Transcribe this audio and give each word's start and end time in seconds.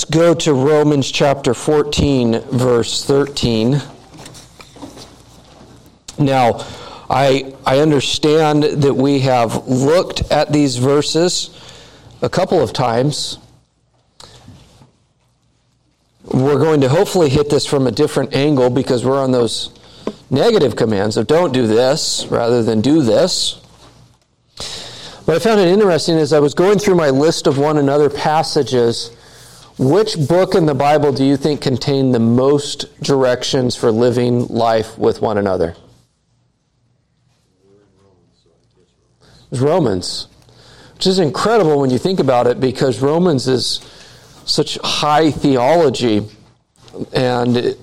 Let's 0.00 0.10
go 0.10 0.32
to 0.32 0.54
Romans 0.54 1.10
chapter 1.10 1.52
14, 1.52 2.40
verse 2.52 3.04
13. 3.04 3.82
Now, 6.18 6.64
I, 7.10 7.54
I 7.66 7.80
understand 7.80 8.62
that 8.62 8.94
we 8.94 9.18
have 9.18 9.68
looked 9.68 10.22
at 10.32 10.54
these 10.54 10.78
verses 10.78 11.50
a 12.22 12.30
couple 12.30 12.62
of 12.62 12.72
times. 12.72 13.36
We're 16.24 16.58
going 16.58 16.80
to 16.80 16.88
hopefully 16.88 17.28
hit 17.28 17.50
this 17.50 17.66
from 17.66 17.86
a 17.86 17.92
different 17.92 18.34
angle 18.34 18.70
because 18.70 19.04
we're 19.04 19.22
on 19.22 19.32
those 19.32 19.68
negative 20.30 20.76
commands 20.76 21.18
of 21.18 21.26
don't 21.26 21.52
do 21.52 21.66
this 21.66 22.26
rather 22.30 22.62
than 22.62 22.80
do 22.80 23.02
this. 23.02 23.60
But 25.26 25.36
I 25.36 25.38
found 25.40 25.60
it 25.60 25.68
interesting 25.68 26.16
as 26.16 26.32
I 26.32 26.38
was 26.38 26.54
going 26.54 26.78
through 26.78 26.94
my 26.94 27.10
list 27.10 27.46
of 27.46 27.58
one 27.58 27.76
another 27.76 28.08
passages 28.08 29.14
which 29.80 30.28
book 30.28 30.54
in 30.54 30.66
the 30.66 30.74
Bible 30.74 31.10
do 31.10 31.24
you 31.24 31.38
think 31.38 31.62
contain 31.62 32.12
the 32.12 32.20
most 32.20 33.00
directions 33.02 33.74
for 33.74 33.90
living 33.90 34.46
life 34.48 34.98
with 34.98 35.22
one 35.22 35.38
another? 35.38 35.74
It's 39.50 39.60
Romans, 39.62 40.28
which 40.96 41.06
is 41.06 41.18
incredible 41.18 41.80
when 41.80 41.88
you 41.88 41.96
think 41.96 42.20
about 42.20 42.46
it 42.46 42.60
because 42.60 43.00
Romans 43.00 43.48
is 43.48 43.80
such 44.44 44.76
high 44.84 45.30
theology 45.30 46.28
and 47.14 47.56
it, 47.56 47.78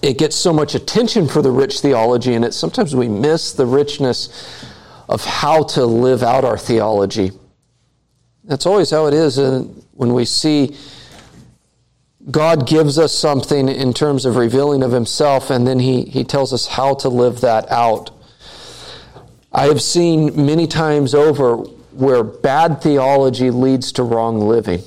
it 0.00 0.16
gets 0.16 0.34
so 0.34 0.54
much 0.54 0.74
attention 0.74 1.28
for 1.28 1.42
the 1.42 1.50
rich 1.50 1.80
theology 1.80 2.32
and 2.32 2.46
it 2.46 2.54
sometimes 2.54 2.96
we 2.96 3.08
miss 3.08 3.52
the 3.52 3.66
richness 3.66 4.64
of 5.10 5.22
how 5.22 5.64
to 5.64 5.84
live 5.84 6.22
out 6.22 6.46
our 6.46 6.56
theology. 6.56 7.30
That's 8.44 8.64
always 8.64 8.90
how 8.90 9.04
it 9.06 9.12
is 9.12 9.36
when 9.94 10.12
we 10.12 10.24
see 10.24 10.76
God 12.30 12.66
gives 12.66 12.98
us 12.98 13.12
something 13.12 13.68
in 13.68 13.92
terms 13.92 14.24
of 14.24 14.36
revealing 14.36 14.82
of 14.82 14.92
Himself, 14.92 15.50
and 15.50 15.66
then 15.66 15.78
He, 15.78 16.04
he 16.04 16.24
tells 16.24 16.52
us 16.52 16.66
how 16.66 16.94
to 16.96 17.08
live 17.08 17.42
that 17.42 17.70
out. 17.70 18.10
I 19.52 19.66
have 19.66 19.82
seen 19.82 20.46
many 20.46 20.66
times 20.66 21.14
over 21.14 21.56
where 21.92 22.24
bad 22.24 22.82
theology 22.82 23.50
leads 23.50 23.92
to 23.92 24.02
wrong 24.02 24.40
living. 24.40 24.82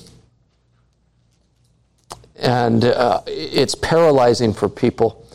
And 2.36 2.84
uh, 2.84 3.22
it's 3.28 3.76
paralyzing 3.76 4.53
for 4.53 4.68
people. 4.68 5.26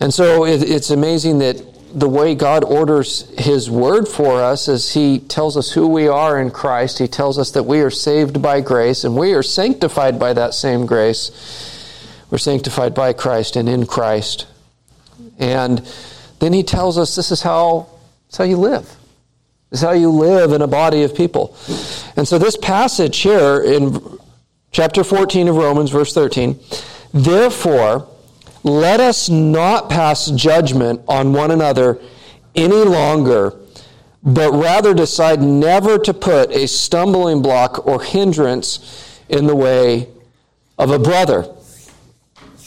And 0.00 0.12
so 0.12 0.44
it, 0.44 0.62
it's 0.62 0.90
amazing 0.90 1.38
that 1.38 1.73
the 1.94 2.08
way 2.08 2.34
God 2.34 2.64
orders 2.64 3.30
His 3.38 3.70
Word 3.70 4.08
for 4.08 4.42
us 4.42 4.66
is 4.68 4.94
He 4.94 5.20
tells 5.20 5.56
us 5.56 5.72
who 5.72 5.86
we 5.86 6.08
are 6.08 6.40
in 6.40 6.50
Christ. 6.50 6.98
He 6.98 7.06
tells 7.06 7.38
us 7.38 7.52
that 7.52 7.62
we 7.62 7.80
are 7.80 7.90
saved 7.90 8.42
by 8.42 8.60
grace 8.60 9.04
and 9.04 9.16
we 9.16 9.32
are 9.32 9.42
sanctified 9.42 10.18
by 10.18 10.32
that 10.32 10.54
same 10.54 10.86
grace. 10.86 11.30
We're 12.30 12.38
sanctified 12.38 12.94
by 12.94 13.12
Christ 13.12 13.54
and 13.54 13.68
in 13.68 13.86
Christ. 13.86 14.46
And 15.38 15.88
then 16.40 16.52
He 16.52 16.64
tells 16.64 16.98
us 16.98 17.14
this 17.14 17.30
is 17.30 17.42
how, 17.42 17.88
this 18.26 18.34
is 18.34 18.38
how 18.38 18.44
you 18.44 18.56
live. 18.56 18.84
This 19.70 19.80
is 19.80 19.86
how 19.86 19.92
you 19.92 20.10
live 20.10 20.52
in 20.52 20.62
a 20.62 20.66
body 20.66 21.04
of 21.04 21.14
people. 21.14 21.56
And 22.16 22.26
so 22.26 22.38
this 22.38 22.56
passage 22.56 23.18
here 23.18 23.62
in 23.62 24.18
chapter 24.72 25.04
14 25.04 25.46
of 25.46 25.56
Romans, 25.56 25.90
verse 25.90 26.12
13, 26.12 26.58
therefore, 27.12 28.08
let 28.64 28.98
us 28.98 29.28
not 29.28 29.90
pass 29.90 30.30
judgment 30.30 31.02
on 31.06 31.32
one 31.32 31.50
another 31.50 32.00
any 32.54 32.82
longer, 32.84 33.54
but 34.22 34.52
rather 34.52 34.94
decide 34.94 35.42
never 35.42 35.98
to 35.98 36.14
put 36.14 36.50
a 36.50 36.66
stumbling 36.66 37.42
block 37.42 37.86
or 37.86 38.02
hindrance 38.02 39.20
in 39.28 39.46
the 39.46 39.54
way 39.54 40.08
of 40.78 40.90
a 40.90 40.98
brother. 40.98 41.46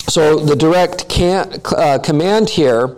So 0.08 0.38
the 0.38 0.56
direct 0.56 1.10
can, 1.10 1.60
uh, 1.76 1.98
command 2.00 2.50
here 2.50 2.96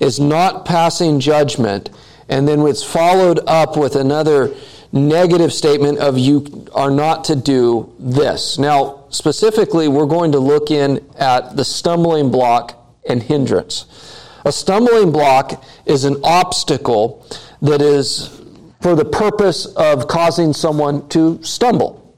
is 0.00 0.18
not 0.18 0.64
passing 0.64 1.20
judgment, 1.20 1.90
and 2.30 2.48
then 2.48 2.66
it's 2.66 2.82
followed 2.82 3.40
up 3.46 3.76
with 3.76 3.94
another 3.94 4.54
negative 4.92 5.52
statement 5.52 5.98
of 5.98 6.18
you 6.18 6.66
are 6.74 6.90
not 6.90 7.24
to 7.24 7.36
do 7.36 7.92
this. 7.98 8.58
Now, 8.58 9.04
specifically, 9.10 9.88
we're 9.88 10.06
going 10.06 10.32
to 10.32 10.38
look 10.38 10.70
in 10.70 11.04
at 11.18 11.56
the 11.56 11.64
stumbling 11.64 12.30
block 12.30 12.74
and 13.08 13.22
hindrance. 13.22 13.86
A 14.44 14.52
stumbling 14.52 15.12
block 15.12 15.62
is 15.84 16.04
an 16.04 16.16
obstacle 16.24 17.26
that 17.60 17.82
is 17.82 18.40
for 18.80 18.94
the 18.94 19.04
purpose 19.04 19.66
of 19.66 20.08
causing 20.08 20.52
someone 20.52 21.08
to 21.08 21.42
stumble. 21.42 22.16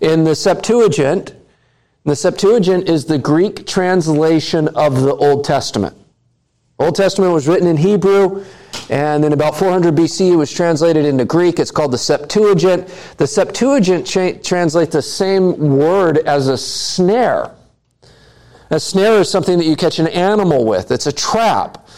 In 0.00 0.24
the 0.24 0.34
Septuagint, 0.34 1.34
the 2.04 2.16
Septuagint 2.16 2.88
is 2.88 3.04
the 3.04 3.18
Greek 3.18 3.66
translation 3.66 4.68
of 4.68 5.02
the 5.02 5.14
Old 5.14 5.44
Testament. 5.44 5.96
Old 6.78 6.96
Testament 6.96 7.32
was 7.32 7.46
written 7.46 7.68
in 7.68 7.76
Hebrew. 7.76 8.44
And 8.92 9.24
in 9.24 9.32
about 9.32 9.56
400 9.56 9.94
BC, 9.94 10.32
it 10.32 10.36
was 10.36 10.52
translated 10.52 11.06
into 11.06 11.24
Greek. 11.24 11.58
It's 11.58 11.70
called 11.70 11.92
the 11.92 11.98
Septuagint. 11.98 12.86
The 13.16 13.26
Septuagint 13.26 14.06
cha- 14.06 14.34
translates 14.42 14.92
the 14.92 15.00
same 15.00 15.78
word 15.78 16.18
as 16.18 16.48
a 16.48 16.58
snare. 16.58 17.52
A 18.68 18.78
snare 18.78 19.20
is 19.20 19.30
something 19.30 19.56
that 19.56 19.64
you 19.64 19.76
catch 19.76 19.98
an 19.98 20.08
animal 20.08 20.66
with, 20.66 20.90
it's 20.90 21.06
a 21.06 21.12
trap. 21.12 21.88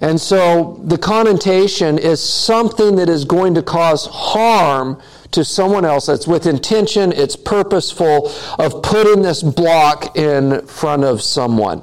And 0.00 0.18
so 0.18 0.80
the 0.84 0.96
connotation 0.96 1.98
is 1.98 2.22
something 2.22 2.96
that 2.96 3.10
is 3.10 3.26
going 3.26 3.52
to 3.52 3.62
cause 3.62 4.06
harm 4.06 4.98
to 5.32 5.44
someone 5.44 5.84
else. 5.84 6.08
It's 6.08 6.26
with 6.26 6.46
intention, 6.46 7.12
it's 7.12 7.36
purposeful 7.36 8.32
of 8.58 8.82
putting 8.82 9.20
this 9.20 9.42
block 9.42 10.16
in 10.16 10.66
front 10.66 11.04
of 11.04 11.20
someone. 11.20 11.82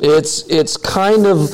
It's, 0.00 0.46
it's 0.50 0.76
kind 0.76 1.26
of 1.26 1.48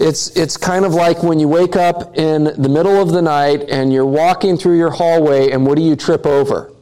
it's, 0.00 0.28
it's 0.36 0.56
kind 0.56 0.84
of 0.84 0.94
like 0.94 1.22
when 1.22 1.38
you 1.38 1.46
wake 1.46 1.76
up 1.76 2.16
in 2.16 2.44
the 2.44 2.68
middle 2.68 3.00
of 3.00 3.10
the 3.10 3.20
night 3.20 3.68
and 3.68 3.92
you're 3.92 4.06
walking 4.06 4.56
through 4.56 4.78
your 4.78 4.90
hallway, 4.90 5.50
and 5.50 5.66
what 5.66 5.76
do 5.76 5.82
you 5.82 5.94
trip 5.94 6.26
over? 6.26 6.72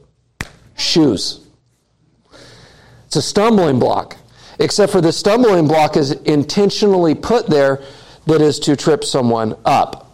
Shoes. 0.77 1.41
It's 3.07 3.17
a 3.17 3.23
stumbling 3.23 3.79
block. 3.79 4.17
Except 4.61 4.93
for 4.93 5.01
the 5.01 5.13
stumbling 5.13 5.67
block 5.67 5.97
is 5.97 6.13
intentionally 6.13 7.15
put 7.15 7.49
there 7.49 7.83
that 8.27 8.41
is 8.41 8.59
to 8.61 8.77
trip 8.77 9.05
someone 9.05 9.57
up. 9.65 10.13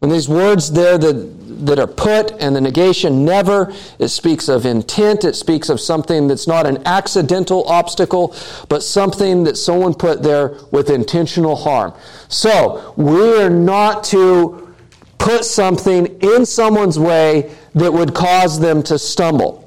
And 0.00 0.10
these 0.10 0.28
words 0.28 0.72
there 0.72 0.96
that 0.96 1.37
that 1.58 1.78
are 1.78 1.86
put 1.86 2.32
and 2.40 2.54
the 2.54 2.60
negation 2.60 3.24
never. 3.24 3.72
It 3.98 4.08
speaks 4.08 4.48
of 4.48 4.64
intent. 4.64 5.24
It 5.24 5.36
speaks 5.36 5.68
of 5.68 5.80
something 5.80 6.28
that's 6.28 6.46
not 6.46 6.66
an 6.66 6.86
accidental 6.86 7.64
obstacle, 7.68 8.34
but 8.68 8.82
something 8.82 9.44
that 9.44 9.56
someone 9.56 9.94
put 9.94 10.22
there 10.22 10.58
with 10.70 10.90
intentional 10.90 11.56
harm. 11.56 11.92
So, 12.28 12.94
we 12.96 13.42
are 13.42 13.50
not 13.50 14.04
to 14.04 14.74
put 15.18 15.44
something 15.44 16.06
in 16.20 16.46
someone's 16.46 16.98
way 16.98 17.54
that 17.74 17.92
would 17.92 18.14
cause 18.14 18.60
them 18.60 18.82
to 18.84 18.98
stumble. 18.98 19.64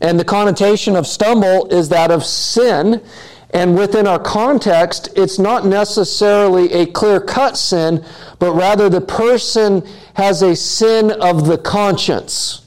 And 0.00 0.18
the 0.18 0.24
connotation 0.24 0.96
of 0.96 1.06
stumble 1.06 1.66
is 1.68 1.88
that 1.90 2.10
of 2.10 2.24
sin. 2.24 3.02
And 3.50 3.78
within 3.78 4.08
our 4.08 4.18
context, 4.18 5.08
it's 5.14 5.38
not 5.38 5.64
necessarily 5.64 6.72
a 6.72 6.86
clear 6.86 7.20
cut 7.20 7.56
sin, 7.56 8.04
but 8.40 8.52
rather 8.52 8.88
the 8.88 9.00
person 9.00 9.86
has 10.14 10.42
a 10.42 10.56
sin 10.56 11.10
of 11.10 11.46
the 11.46 11.58
conscience. 11.58 12.62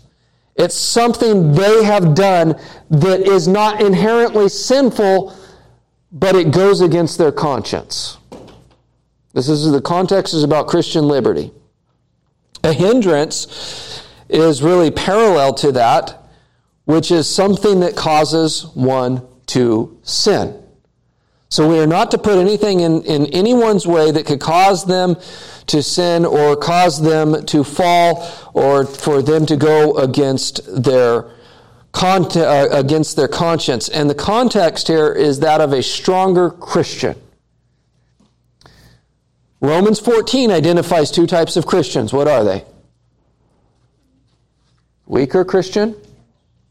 It's 0.56 0.76
something 0.76 1.54
they 1.54 1.84
have 1.84 2.16
done 2.16 2.60
that 2.90 3.22
is 3.22 3.48
not 3.48 3.82
inherently 3.82 4.50
sinful, 4.50 5.36
but 6.12 6.36
it 6.36 6.52
goes 6.52 6.82
against 6.82 7.18
their 7.18 7.32
conscience. 7.32 8.18
This 9.34 9.50
is 9.50 9.72
the 9.72 9.82
context 9.82 10.34
is 10.34 10.44
about 10.44 10.68
Christian 10.68 11.08
liberty. 11.08 11.52
A 12.64 12.74
hindrance 12.74 14.04
is 14.30 14.64
really 14.64 14.90
parallel 14.90 15.54
to 15.56 15.72
that, 15.74 16.28
which 16.86 17.12
is 17.12 17.30
something 17.30 17.82
that 17.82 17.96
causes 17.96 18.66
one 18.74 19.26
to 19.48 20.00
sin. 20.02 20.64
So 21.50 21.70
we 21.70 21.80
are 21.80 21.88
not 21.88 22.12
to 22.12 22.18
put 22.18 22.40
anything 22.40 22.82
in, 22.82 23.04
in 23.04 23.28
anyone's 23.28 23.88
way 23.88 24.12
that 24.12 24.26
could 24.26 24.42
cause 24.42 24.86
them 24.86 25.16
to 25.68 25.84
sin 25.84 26.26
or 26.26 26.56
cause 26.56 27.02
them 27.02 27.46
to 27.46 27.64
fall 27.64 28.28
or 28.54 28.86
for 28.86 29.22
them 29.22 29.46
to 29.46 29.56
go 29.56 29.98
against 29.98 30.62
their 30.84 31.30
uh, 31.94 32.68
against 32.72 33.16
their 33.16 33.28
conscience. 33.28 33.90
And 33.90 34.10
the 34.10 34.16
context 34.16 34.88
here 34.88 35.12
is 35.12 35.40
that 35.40 35.62
of 35.62 35.74
a 35.74 35.82
stronger 35.82 36.50
Christian. 36.50 37.16
Romans 39.60 40.00
14 40.00 40.52
identifies 40.52 41.10
two 41.10 41.26
types 41.26 41.58
of 41.58 41.66
Christians. 41.66 42.14
What 42.14 42.28
are 42.28 42.44
they? 42.44 42.64
Weaker 45.08 45.44
Christian 45.44 45.96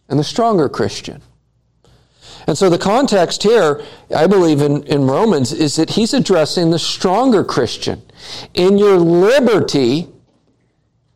and 0.08 0.18
the 0.18 0.24
stronger 0.24 0.68
Christian. 0.68 1.22
And 2.46 2.56
so 2.56 2.70
the 2.70 2.78
context 2.78 3.42
here, 3.42 3.82
I 4.14 4.26
believe 4.26 4.60
in, 4.60 4.84
in 4.84 5.06
Romans, 5.06 5.52
is 5.52 5.76
that 5.76 5.90
he's 5.90 6.14
addressing 6.14 6.70
the 6.70 6.78
stronger 6.78 7.42
Christian. 7.42 8.02
In 8.54 8.78
your 8.78 8.98
liberty, 8.98 10.08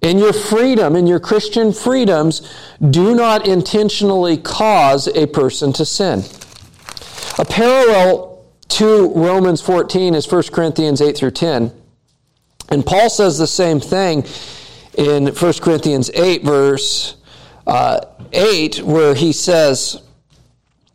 in 0.00 0.18
your 0.18 0.32
freedom, 0.32 0.96
in 0.96 1.06
your 1.06 1.20
Christian 1.20 1.72
freedoms, 1.72 2.50
do 2.90 3.14
not 3.14 3.46
intentionally 3.46 4.36
cause 4.38 5.06
a 5.08 5.26
person 5.26 5.72
to 5.74 5.84
sin. 5.84 6.24
A 7.38 7.44
parallel 7.44 8.44
to 8.70 9.12
Romans 9.14 9.60
14 9.60 10.14
is 10.14 10.30
1 10.30 10.42
Corinthians 10.52 11.00
8 11.00 11.16
through 11.16 11.32
10. 11.32 11.72
And 12.70 12.86
Paul 12.86 13.10
says 13.10 13.38
the 13.38 13.46
same 13.46 13.78
thing 13.78 14.24
in 14.94 15.28
1 15.28 15.52
Corinthians 15.60 16.10
8, 16.14 16.44
verse 16.44 17.16
uh, 17.66 18.00
8, 18.32 18.82
where 18.82 19.14
he 19.14 19.32
says, 19.32 20.02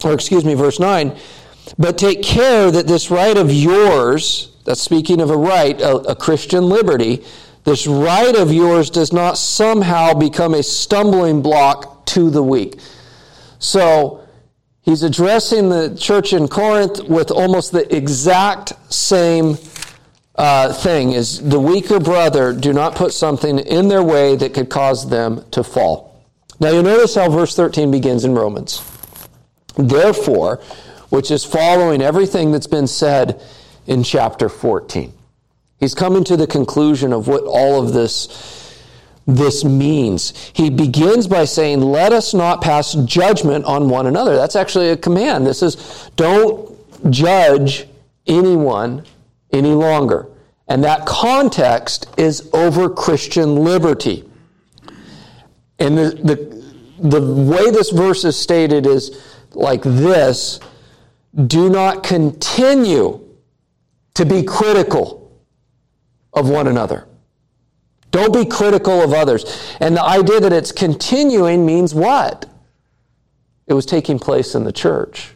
or 0.06 0.14
excuse 0.14 0.46
me, 0.46 0.54
verse 0.54 0.80
9, 0.80 1.18
but 1.78 1.98
take 1.98 2.22
care 2.22 2.70
that 2.72 2.88
this 2.88 3.10
right 3.10 3.36
of 3.36 3.52
yours, 3.52 4.56
that's 4.66 4.82
speaking 4.82 5.20
of 5.20 5.30
a 5.30 5.38
right, 5.38 5.80
a, 5.82 5.96
a 5.96 6.16
Christian 6.16 6.70
liberty, 6.70 7.24
this 7.64 7.88
right 7.88 8.36
of 8.36 8.54
yours 8.54 8.90
does 8.90 9.12
not 9.12 9.38
somehow 9.38 10.14
become 10.14 10.54
a 10.54 10.62
stumbling 10.62 11.42
block 11.42 12.06
to 12.08 12.30
the 12.30 12.44
weak. 12.44 12.80
So, 13.58 14.22
he's 14.84 15.02
addressing 15.02 15.70
the 15.70 15.98
church 16.00 16.34
in 16.34 16.48
Corinth 16.48 17.02
with 17.10 17.32
almost 17.32 17.72
the 17.72 17.94
exact 17.96 18.74
same 18.94 19.58
uh, 20.36 20.74
thing 20.74 21.14
is 21.14 21.42
the 21.42 21.60
weaker 21.60 22.00
brother 22.00 22.54
do 22.54 22.74
not 22.74 22.94
put 22.96 23.14
something 23.14 23.58
in 23.60 23.88
their 23.88 24.04
way 24.04 24.36
that 24.36 24.54
could 24.54 24.70
cause 24.70 25.10
them 25.10 25.44
to 25.52 25.64
fall. 25.64 26.24
Now 26.60 26.70
you 26.70 26.84
notice 26.84 27.16
how 27.16 27.30
verse 27.30 27.56
13 27.56 27.92
begins 27.92 28.26
in 28.26 28.34
Romans. 28.34 28.80
Therefore, 29.78 30.62
which 31.10 31.32
is 31.32 31.44
following 31.44 32.02
everything 32.02 32.52
that's 32.52 32.68
been 32.68 32.88
said 32.88 33.42
in 33.88 34.04
chapter 34.04 34.50
14. 34.50 35.14
He's 35.80 35.94
coming 35.94 36.24
to 36.26 36.38
the 36.38 36.48
conclusion 36.48 37.14
of 37.14 37.28
what 37.28 37.44
all 37.44 37.82
of 37.82 37.94
this 37.94 38.64
this 39.28 39.64
means. 39.64 40.52
He 40.54 40.70
begins 40.70 41.28
by 41.28 41.46
saying, 41.46 41.82
Let 41.82 42.14
us 42.14 42.34
not 42.34 42.62
pass 42.62 42.94
judgment 42.94 43.66
on 43.66 43.90
one 43.90 44.06
another. 44.06 44.36
That's 44.36 44.56
actually 44.56 44.90
a 44.90 44.98
command. 44.98 45.48
This 45.48 45.64
is, 45.64 46.12
don't 46.16 46.72
judge 47.12 47.88
anyone 48.28 49.04
any 49.52 49.72
longer. 49.72 50.28
And 50.68 50.84
that 50.84 51.06
context 51.06 52.08
is 52.18 52.50
over 52.54 52.90
Christian 52.90 53.56
liberty. 53.58 54.24
And 55.80 55.98
the, 55.98 56.10
the, 56.24 57.10
the 57.10 57.22
way 57.22 57.72
this 57.72 57.90
verse 57.90 58.24
is 58.24 58.38
stated 58.38 58.86
is 58.86 59.22
like 59.56 59.82
this 59.82 60.60
do 61.48 61.70
not 61.70 62.04
continue 62.04 63.22
to 64.14 64.26
be 64.26 64.44
critical 64.44 65.32
of 66.34 66.50
one 66.50 66.68
another. 66.68 67.08
Don't 68.12 68.34
be 68.34 68.46
critical 68.46 69.02
of 69.02 69.12
others. 69.12 69.76
And 69.82 69.96
the 69.96 70.04
idea 70.04 70.40
that 70.40 70.54
it's 70.54 70.72
continuing 70.72 71.66
means 71.66 71.94
what? 71.94 72.50
It 73.68 73.74
was 73.74 73.86
taking 73.86 74.20
place 74.20 74.56
in 74.56 74.64
the 74.64 74.72
church. 74.72 75.34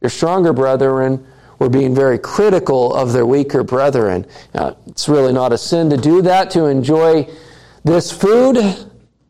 Your 0.00 0.10
stronger 0.10 0.52
brethren 0.52 1.24
were 1.60 1.68
being 1.68 1.94
very 1.94 2.18
critical 2.18 2.92
of 2.94 3.12
their 3.12 3.26
weaker 3.26 3.62
brethren. 3.62 4.26
Now, 4.54 4.76
it's 4.86 5.08
really 5.08 5.32
not 5.32 5.52
a 5.52 5.58
sin 5.58 5.90
to 5.90 5.96
do 5.96 6.22
that, 6.22 6.50
to 6.52 6.64
enjoy 6.64 7.28
this 7.84 8.10
food. 8.10 8.56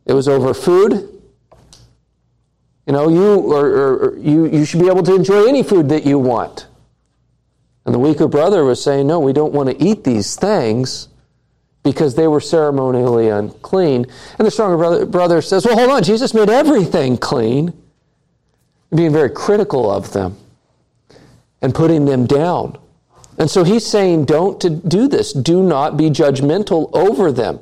It 0.06 0.12
was 0.12 0.28
over 0.28 0.54
food. 0.54 1.19
You 2.90 2.96
know, 2.96 3.08
you, 3.08 3.34
or, 3.36 3.66
or, 3.66 4.18
you, 4.18 4.46
you 4.46 4.64
should 4.64 4.80
be 4.80 4.88
able 4.88 5.04
to 5.04 5.14
enjoy 5.14 5.46
any 5.46 5.62
food 5.62 5.90
that 5.90 6.04
you 6.04 6.18
want. 6.18 6.66
And 7.86 7.94
the 7.94 8.00
weaker 8.00 8.26
brother 8.26 8.64
was 8.64 8.82
saying, 8.82 9.06
No, 9.06 9.20
we 9.20 9.32
don't 9.32 9.52
want 9.52 9.70
to 9.70 9.80
eat 9.80 10.02
these 10.02 10.34
things 10.34 11.06
because 11.84 12.16
they 12.16 12.26
were 12.26 12.40
ceremonially 12.40 13.28
unclean. 13.28 14.06
And 14.40 14.44
the 14.44 14.50
stronger 14.50 14.76
brother, 14.76 15.06
brother 15.06 15.40
says, 15.40 15.64
Well, 15.64 15.78
hold 15.78 15.90
on, 15.90 16.02
Jesus 16.02 16.34
made 16.34 16.50
everything 16.50 17.16
clean, 17.16 17.80
being 18.92 19.12
very 19.12 19.30
critical 19.30 19.88
of 19.88 20.12
them 20.12 20.36
and 21.62 21.72
putting 21.72 22.06
them 22.06 22.26
down. 22.26 22.76
And 23.40 23.50
so 23.50 23.64
he's 23.64 23.86
saying, 23.86 24.26
don't 24.26 24.60
to 24.60 24.68
do 24.68 25.08
this. 25.08 25.32
Do 25.32 25.62
not 25.62 25.96
be 25.96 26.10
judgmental 26.10 26.90
over 26.92 27.32
them. 27.32 27.58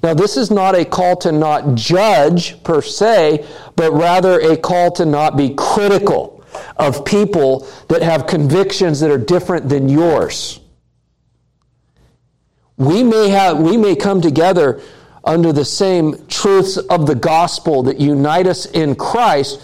Now, 0.00 0.14
this 0.14 0.36
is 0.36 0.52
not 0.52 0.76
a 0.76 0.84
call 0.84 1.16
to 1.16 1.32
not 1.32 1.74
judge 1.74 2.62
per 2.62 2.80
se, 2.80 3.44
but 3.74 3.90
rather 3.90 4.38
a 4.38 4.56
call 4.56 4.92
to 4.92 5.04
not 5.04 5.36
be 5.36 5.52
critical 5.58 6.44
of 6.76 7.04
people 7.04 7.66
that 7.88 8.02
have 8.02 8.28
convictions 8.28 9.00
that 9.00 9.10
are 9.10 9.18
different 9.18 9.68
than 9.68 9.88
yours. 9.88 10.60
We 12.76 13.02
may 13.02 13.28
have, 13.30 13.58
we 13.58 13.76
may 13.76 13.96
come 13.96 14.20
together 14.20 14.80
under 15.24 15.52
the 15.52 15.64
same 15.64 16.24
truths 16.28 16.76
of 16.76 17.08
the 17.08 17.16
gospel 17.16 17.82
that 17.82 17.98
unite 17.98 18.46
us 18.46 18.66
in 18.66 18.94
Christ, 18.94 19.60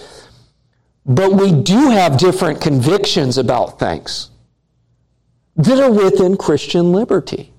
but 1.07 1.35
we 1.35 1.53
do 1.53 1.91
have 1.91 2.19
different 2.19 2.61
convictions 2.61 3.39
about 3.39 3.79
things 3.79 4.32
that 5.57 5.79
are 5.79 5.91
within 5.91 6.37
Christian 6.37 6.93
liberty. 6.93 7.53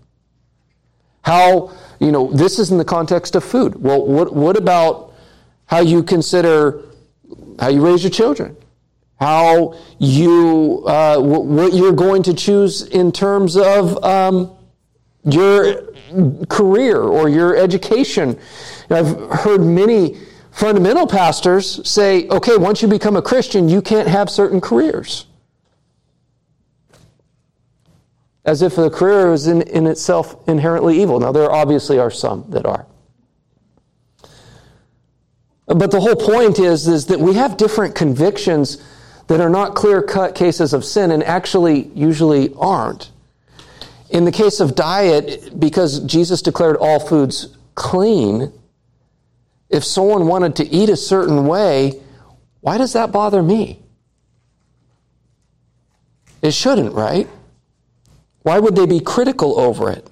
How, 1.22 1.72
you 2.00 2.12
know, 2.12 2.32
this 2.32 2.60
is 2.60 2.72
in 2.72 2.78
the 2.78 2.86
context 2.86 3.36
of 3.36 3.44
food. 3.44 3.76
Well, 3.76 4.06
what, 4.06 4.34
what 4.34 4.58
about 4.58 5.14
how 5.66 5.80
you 5.80 6.04
consider 6.04 6.84
how 7.60 7.70
you 7.70 7.86
raise 7.86 8.04
your 8.04 8.12
children? 8.12 8.58
How 9.20 9.76
you, 10.00 10.84
uh, 10.86 11.20
what 11.20 11.74
you're 11.74 11.94
going 11.94 12.24
to 12.24 12.34
choose 12.34 12.82
in 12.82 13.12
terms 13.12 13.56
of 13.56 14.04
um, 14.04 14.56
your 15.24 15.94
career 16.50 16.98
or 16.98 17.30
your 17.30 17.56
education. 17.56 18.38
I've 18.90 19.18
heard 19.32 19.62
many 19.62 20.18
fundamental 20.52 21.08
pastors 21.08 21.88
say, 21.88 22.28
okay, 22.28 22.58
once 22.58 22.82
you 22.82 22.88
become 22.88 23.16
a 23.16 23.22
Christian, 23.22 23.70
you 23.70 23.82
can't 23.82 24.08
have 24.08 24.30
certain 24.30 24.60
careers. 24.60 25.26
As 28.46 28.62
if 28.62 28.76
the 28.76 28.90
career 28.90 29.32
is 29.34 29.48
in, 29.48 29.62
in 29.64 29.88
itself 29.88 30.36
inherently 30.48 31.02
evil. 31.02 31.20
Now, 31.20 31.32
there 31.32 31.52
obviously 31.52 31.98
are 31.98 32.12
some 32.12 32.46
that 32.50 32.66
are. 32.66 32.86
But 35.66 35.92
the 35.92 36.02
whole 36.02 36.16
point 36.16 36.60
is, 36.60 36.88
is 36.88 37.06
that 37.06 37.20
we 37.20 37.36
have 37.36 37.56
different 37.56 37.96
convictions 37.96 38.84
that 39.28 39.40
are 39.40 39.50
not 39.50 39.76
clear 39.76 40.02
cut 40.02 40.36
cases 40.36 40.74
of 40.74 40.84
sin 40.84 41.12
and 41.12 41.24
actually 41.24 41.88
usually 41.96 42.54
aren't. 42.58 43.12
In 44.10 44.26
the 44.26 44.32
case 44.32 44.60
of 44.60 44.76
diet, 44.76 45.58
because 45.58 46.02
Jesus 46.02 46.42
declared 46.42 46.76
all 46.78 47.00
foods 47.00 47.56
clean, 47.76 48.52
if 49.70 49.84
someone 49.84 50.28
wanted 50.28 50.58
to 50.58 50.68
eat 50.68 50.90
a 50.90 50.98
certain 50.98 51.48
way, 51.48 52.02
why 52.60 52.78
does 52.78 52.94
that 52.94 53.12
bother 53.12 53.42
me? 53.42 53.80
It 56.42 56.54
shouldn't, 56.54 56.94
right? 56.94 57.28
Why 58.44 58.60
would 58.60 58.76
they 58.76 58.86
be 58.86 59.00
critical 59.00 59.60
over 59.60 59.90
it? 59.90 60.08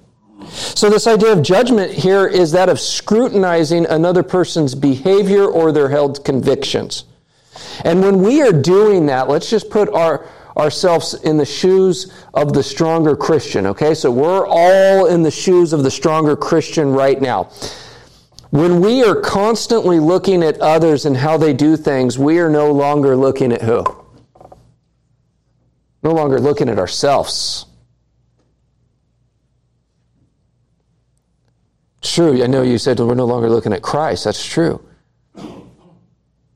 So, 0.48 0.90
this 0.90 1.06
idea 1.06 1.32
of 1.32 1.42
judgment 1.42 1.92
here 1.92 2.26
is 2.26 2.52
that 2.52 2.68
of 2.68 2.80
scrutinizing 2.80 3.86
another 3.86 4.22
person's 4.22 4.74
behavior 4.74 5.44
or 5.44 5.70
their 5.70 5.88
held 5.88 6.24
convictions. 6.24 7.04
And 7.84 8.00
when 8.00 8.22
we 8.22 8.42
are 8.42 8.52
doing 8.52 9.06
that, 9.06 9.28
let's 9.28 9.48
just 9.48 9.70
put 9.70 9.88
our, 9.90 10.26
ourselves 10.56 11.14
in 11.14 11.36
the 11.36 11.44
shoes 11.44 12.12
of 12.34 12.54
the 12.54 12.62
stronger 12.62 13.14
Christian, 13.14 13.66
okay? 13.66 13.94
So, 13.94 14.10
we're 14.10 14.46
all 14.46 15.06
in 15.06 15.22
the 15.22 15.30
shoes 15.30 15.72
of 15.72 15.84
the 15.84 15.90
stronger 15.90 16.36
Christian 16.36 16.90
right 16.90 17.20
now. 17.20 17.50
When 18.50 18.80
we 18.80 19.02
are 19.04 19.16
constantly 19.16 19.98
looking 20.00 20.42
at 20.42 20.60
others 20.60 21.06
and 21.06 21.16
how 21.16 21.36
they 21.36 21.54
do 21.54 21.76
things, 21.76 22.18
we 22.18 22.38
are 22.38 22.50
no 22.50 22.70
longer 22.70 23.16
looking 23.16 23.52
at 23.52 23.62
who? 23.62 23.84
No 26.02 26.12
longer 26.12 26.38
looking 26.40 26.68
at 26.68 26.78
ourselves. 26.78 27.66
True, 32.02 32.42
I 32.42 32.48
know 32.48 32.62
you 32.62 32.78
said 32.78 32.98
we're 32.98 33.14
no 33.14 33.24
longer 33.24 33.48
looking 33.48 33.72
at 33.72 33.82
Christ. 33.82 34.24
That's 34.24 34.44
true. 34.44 34.84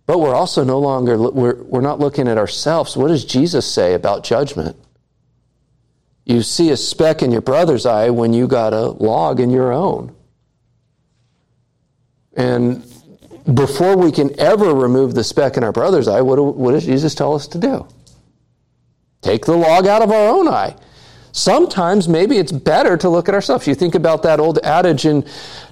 But 0.06 0.20
we're 0.20 0.34
also 0.34 0.62
no 0.62 0.78
longer, 0.78 1.18
we're, 1.18 1.62
we're 1.64 1.80
not 1.80 1.98
looking 1.98 2.28
at 2.28 2.38
ourselves. 2.38 2.96
What 2.96 3.08
does 3.08 3.24
Jesus 3.24 3.70
say 3.70 3.94
about 3.94 4.24
judgment? 4.24 4.76
You 6.24 6.42
see 6.42 6.70
a 6.70 6.76
speck 6.76 7.22
in 7.22 7.30
your 7.30 7.40
brother's 7.40 7.86
eye 7.86 8.10
when 8.10 8.32
you 8.32 8.48
got 8.48 8.72
a 8.72 8.86
log 8.86 9.40
in 9.40 9.50
your 9.50 9.72
own. 9.72 10.14
And 12.36 12.84
before 13.54 13.96
we 13.96 14.10
can 14.12 14.38
ever 14.38 14.74
remove 14.74 15.14
the 15.14 15.24
speck 15.24 15.56
in 15.56 15.64
our 15.64 15.72
brother's 15.72 16.08
eye, 16.08 16.20
what, 16.20 16.36
do, 16.36 16.42
what 16.42 16.72
does 16.72 16.84
Jesus 16.84 17.14
tell 17.14 17.34
us 17.34 17.46
to 17.48 17.58
do? 17.58 17.86
Take 19.22 19.46
the 19.46 19.56
log 19.56 19.86
out 19.86 20.02
of 20.02 20.10
our 20.10 20.28
own 20.28 20.48
eye. 20.48 20.76
Sometimes 21.36 22.08
maybe 22.08 22.38
it's 22.38 22.50
better 22.50 22.96
to 22.96 23.10
look 23.10 23.28
at 23.28 23.34
ourselves. 23.34 23.66
You 23.66 23.74
think 23.74 23.94
about 23.94 24.22
that 24.22 24.40
old 24.40 24.58
adage 24.60 25.04
in 25.04 25.22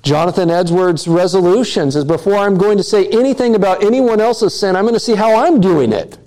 Jonathan 0.02 0.50
Edwards' 0.50 1.08
resolutions 1.08 1.96
is 1.96 2.04
before 2.04 2.34
I'm 2.34 2.58
going 2.58 2.76
to 2.76 2.82
say 2.82 3.08
anything 3.08 3.54
about 3.54 3.82
anyone 3.82 4.20
else's 4.20 4.60
sin, 4.60 4.76
I'm 4.76 4.84
going 4.84 4.92
to 4.92 5.00
see 5.00 5.14
how 5.14 5.34
I'm 5.42 5.62
doing 5.62 5.94
it. 5.94 6.18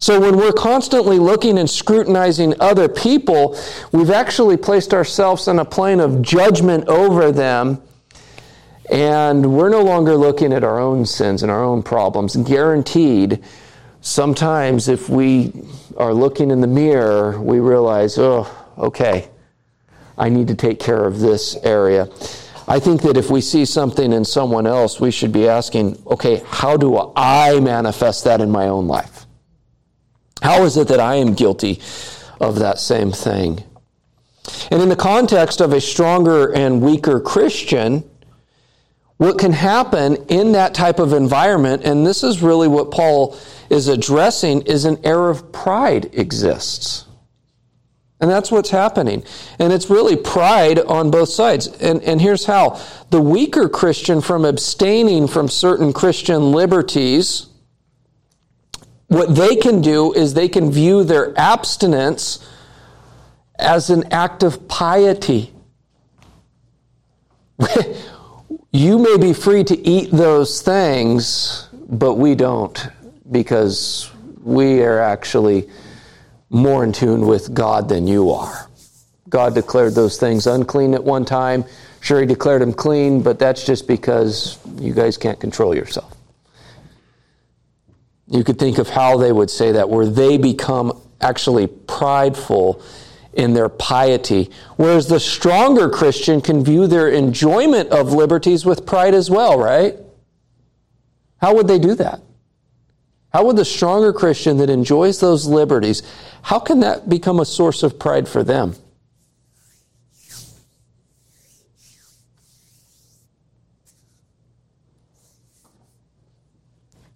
So 0.00 0.20
when 0.20 0.36
we're 0.36 0.52
constantly 0.52 1.18
looking 1.18 1.56
and 1.56 1.68
scrutinizing 1.68 2.60
other 2.60 2.90
people, 2.90 3.58
we've 3.90 4.10
actually 4.10 4.58
placed 4.58 4.92
ourselves 4.92 5.48
in 5.48 5.58
a 5.58 5.64
plane 5.64 6.00
of 6.00 6.20
judgment 6.20 6.88
over 6.88 7.32
them. 7.32 7.80
And 8.90 9.56
we're 9.56 9.70
no 9.70 9.82
longer 9.82 10.14
looking 10.14 10.52
at 10.52 10.62
our 10.62 10.78
own 10.78 11.06
sins 11.06 11.42
and 11.42 11.50
our 11.50 11.64
own 11.64 11.82
problems. 11.82 12.36
Guaranteed, 12.36 13.42
sometimes 14.02 14.88
if 14.88 15.08
we 15.08 15.52
are 15.98 16.14
looking 16.14 16.50
in 16.50 16.60
the 16.60 16.66
mirror, 16.66 17.38
we 17.40 17.58
realize, 17.58 18.18
oh, 18.18 18.48
okay, 18.78 19.28
I 20.16 20.28
need 20.28 20.48
to 20.48 20.54
take 20.54 20.78
care 20.78 21.04
of 21.04 21.18
this 21.18 21.56
area. 21.56 22.08
I 22.68 22.78
think 22.78 23.02
that 23.02 23.16
if 23.16 23.30
we 23.30 23.40
see 23.40 23.64
something 23.64 24.12
in 24.12 24.24
someone 24.24 24.66
else, 24.66 25.00
we 25.00 25.10
should 25.10 25.32
be 25.32 25.48
asking, 25.48 26.00
okay, 26.06 26.42
how 26.46 26.76
do 26.76 27.12
I 27.16 27.58
manifest 27.60 28.24
that 28.24 28.40
in 28.40 28.50
my 28.50 28.68
own 28.68 28.86
life? 28.86 29.26
How 30.40 30.64
is 30.64 30.76
it 30.76 30.88
that 30.88 31.00
I 31.00 31.16
am 31.16 31.34
guilty 31.34 31.80
of 32.40 32.60
that 32.60 32.78
same 32.78 33.10
thing? 33.10 33.64
And 34.70 34.80
in 34.80 34.88
the 34.88 34.96
context 34.96 35.60
of 35.60 35.72
a 35.72 35.80
stronger 35.80 36.54
and 36.54 36.80
weaker 36.80 37.20
Christian, 37.20 38.08
what 39.18 39.38
can 39.38 39.52
happen 39.52 40.16
in 40.28 40.52
that 40.52 40.74
type 40.74 40.98
of 40.98 41.12
environment, 41.12 41.82
and 41.84 42.06
this 42.06 42.22
is 42.22 42.40
really 42.40 42.68
what 42.68 42.90
Paul 42.90 43.36
is 43.68 43.88
addressing, 43.88 44.62
is 44.62 44.84
an 44.84 45.04
air 45.04 45.28
of 45.28 45.52
pride 45.52 46.08
exists. 46.12 47.04
And 48.20 48.30
that's 48.30 48.50
what's 48.50 48.70
happening. 48.70 49.22
And 49.58 49.72
it's 49.72 49.90
really 49.90 50.16
pride 50.16 50.78
on 50.80 51.10
both 51.10 51.28
sides. 51.28 51.66
And, 51.66 52.02
and 52.02 52.20
here's 52.20 52.46
how 52.46 52.80
the 53.10 53.20
weaker 53.20 53.68
Christian, 53.68 54.20
from 54.20 54.44
abstaining 54.44 55.28
from 55.28 55.48
certain 55.48 55.92
Christian 55.92 56.52
liberties, 56.52 57.46
what 59.08 59.34
they 59.34 59.56
can 59.56 59.80
do 59.80 60.12
is 60.12 60.34
they 60.34 60.48
can 60.48 60.70
view 60.70 61.02
their 61.02 61.38
abstinence 61.38 62.44
as 63.56 63.90
an 63.90 64.12
act 64.12 64.42
of 64.42 64.68
piety. 64.68 65.52
you 68.78 68.96
may 68.96 69.16
be 69.16 69.32
free 69.32 69.64
to 69.64 69.76
eat 69.76 70.08
those 70.12 70.62
things, 70.62 71.68
but 71.88 72.14
we 72.14 72.36
don't 72.36 72.88
because 73.28 74.08
we 74.40 74.82
are 74.82 75.00
actually 75.00 75.68
more 76.48 76.84
in 76.84 76.92
tune 76.92 77.26
with 77.26 77.52
God 77.52 77.88
than 77.88 78.06
you 78.06 78.30
are. 78.30 78.68
God 79.28 79.54
declared 79.54 79.94
those 79.96 80.16
things 80.16 80.46
unclean 80.46 80.94
at 80.94 81.02
one 81.02 81.24
time. 81.24 81.64
Sure, 82.00 82.20
He 82.20 82.26
declared 82.26 82.62
them 82.62 82.72
clean, 82.72 83.20
but 83.20 83.40
that's 83.40 83.66
just 83.66 83.88
because 83.88 84.58
you 84.76 84.94
guys 84.94 85.18
can't 85.18 85.40
control 85.40 85.74
yourself. 85.74 86.16
You 88.28 88.44
could 88.44 88.60
think 88.60 88.78
of 88.78 88.88
how 88.88 89.18
they 89.18 89.32
would 89.32 89.50
say 89.50 89.72
that, 89.72 89.90
where 89.90 90.06
they 90.06 90.38
become 90.38 91.02
actually 91.20 91.66
prideful 91.66 92.80
in 93.38 93.54
their 93.54 93.68
piety, 93.68 94.50
whereas 94.76 95.08
the 95.08 95.20
stronger 95.20 95.88
Christian 95.88 96.40
can 96.40 96.62
view 96.62 96.86
their 96.86 97.08
enjoyment 97.08 97.88
of 97.90 98.12
liberties 98.12 98.66
with 98.66 98.84
pride 98.84 99.14
as 99.14 99.30
well, 99.30 99.58
right? 99.58 99.96
How 101.40 101.54
would 101.54 101.68
they 101.68 101.78
do 101.78 101.94
that? 101.94 102.20
How 103.32 103.46
would 103.46 103.56
the 103.56 103.64
stronger 103.64 104.12
Christian 104.12 104.56
that 104.58 104.68
enjoys 104.68 105.20
those 105.20 105.46
liberties, 105.46 106.02
how 106.42 106.58
can 106.58 106.80
that 106.80 107.08
become 107.08 107.40
a 107.40 107.44
source 107.44 107.82
of 107.82 107.98
pride 107.98 108.28
for 108.28 108.42
them? 108.42 108.74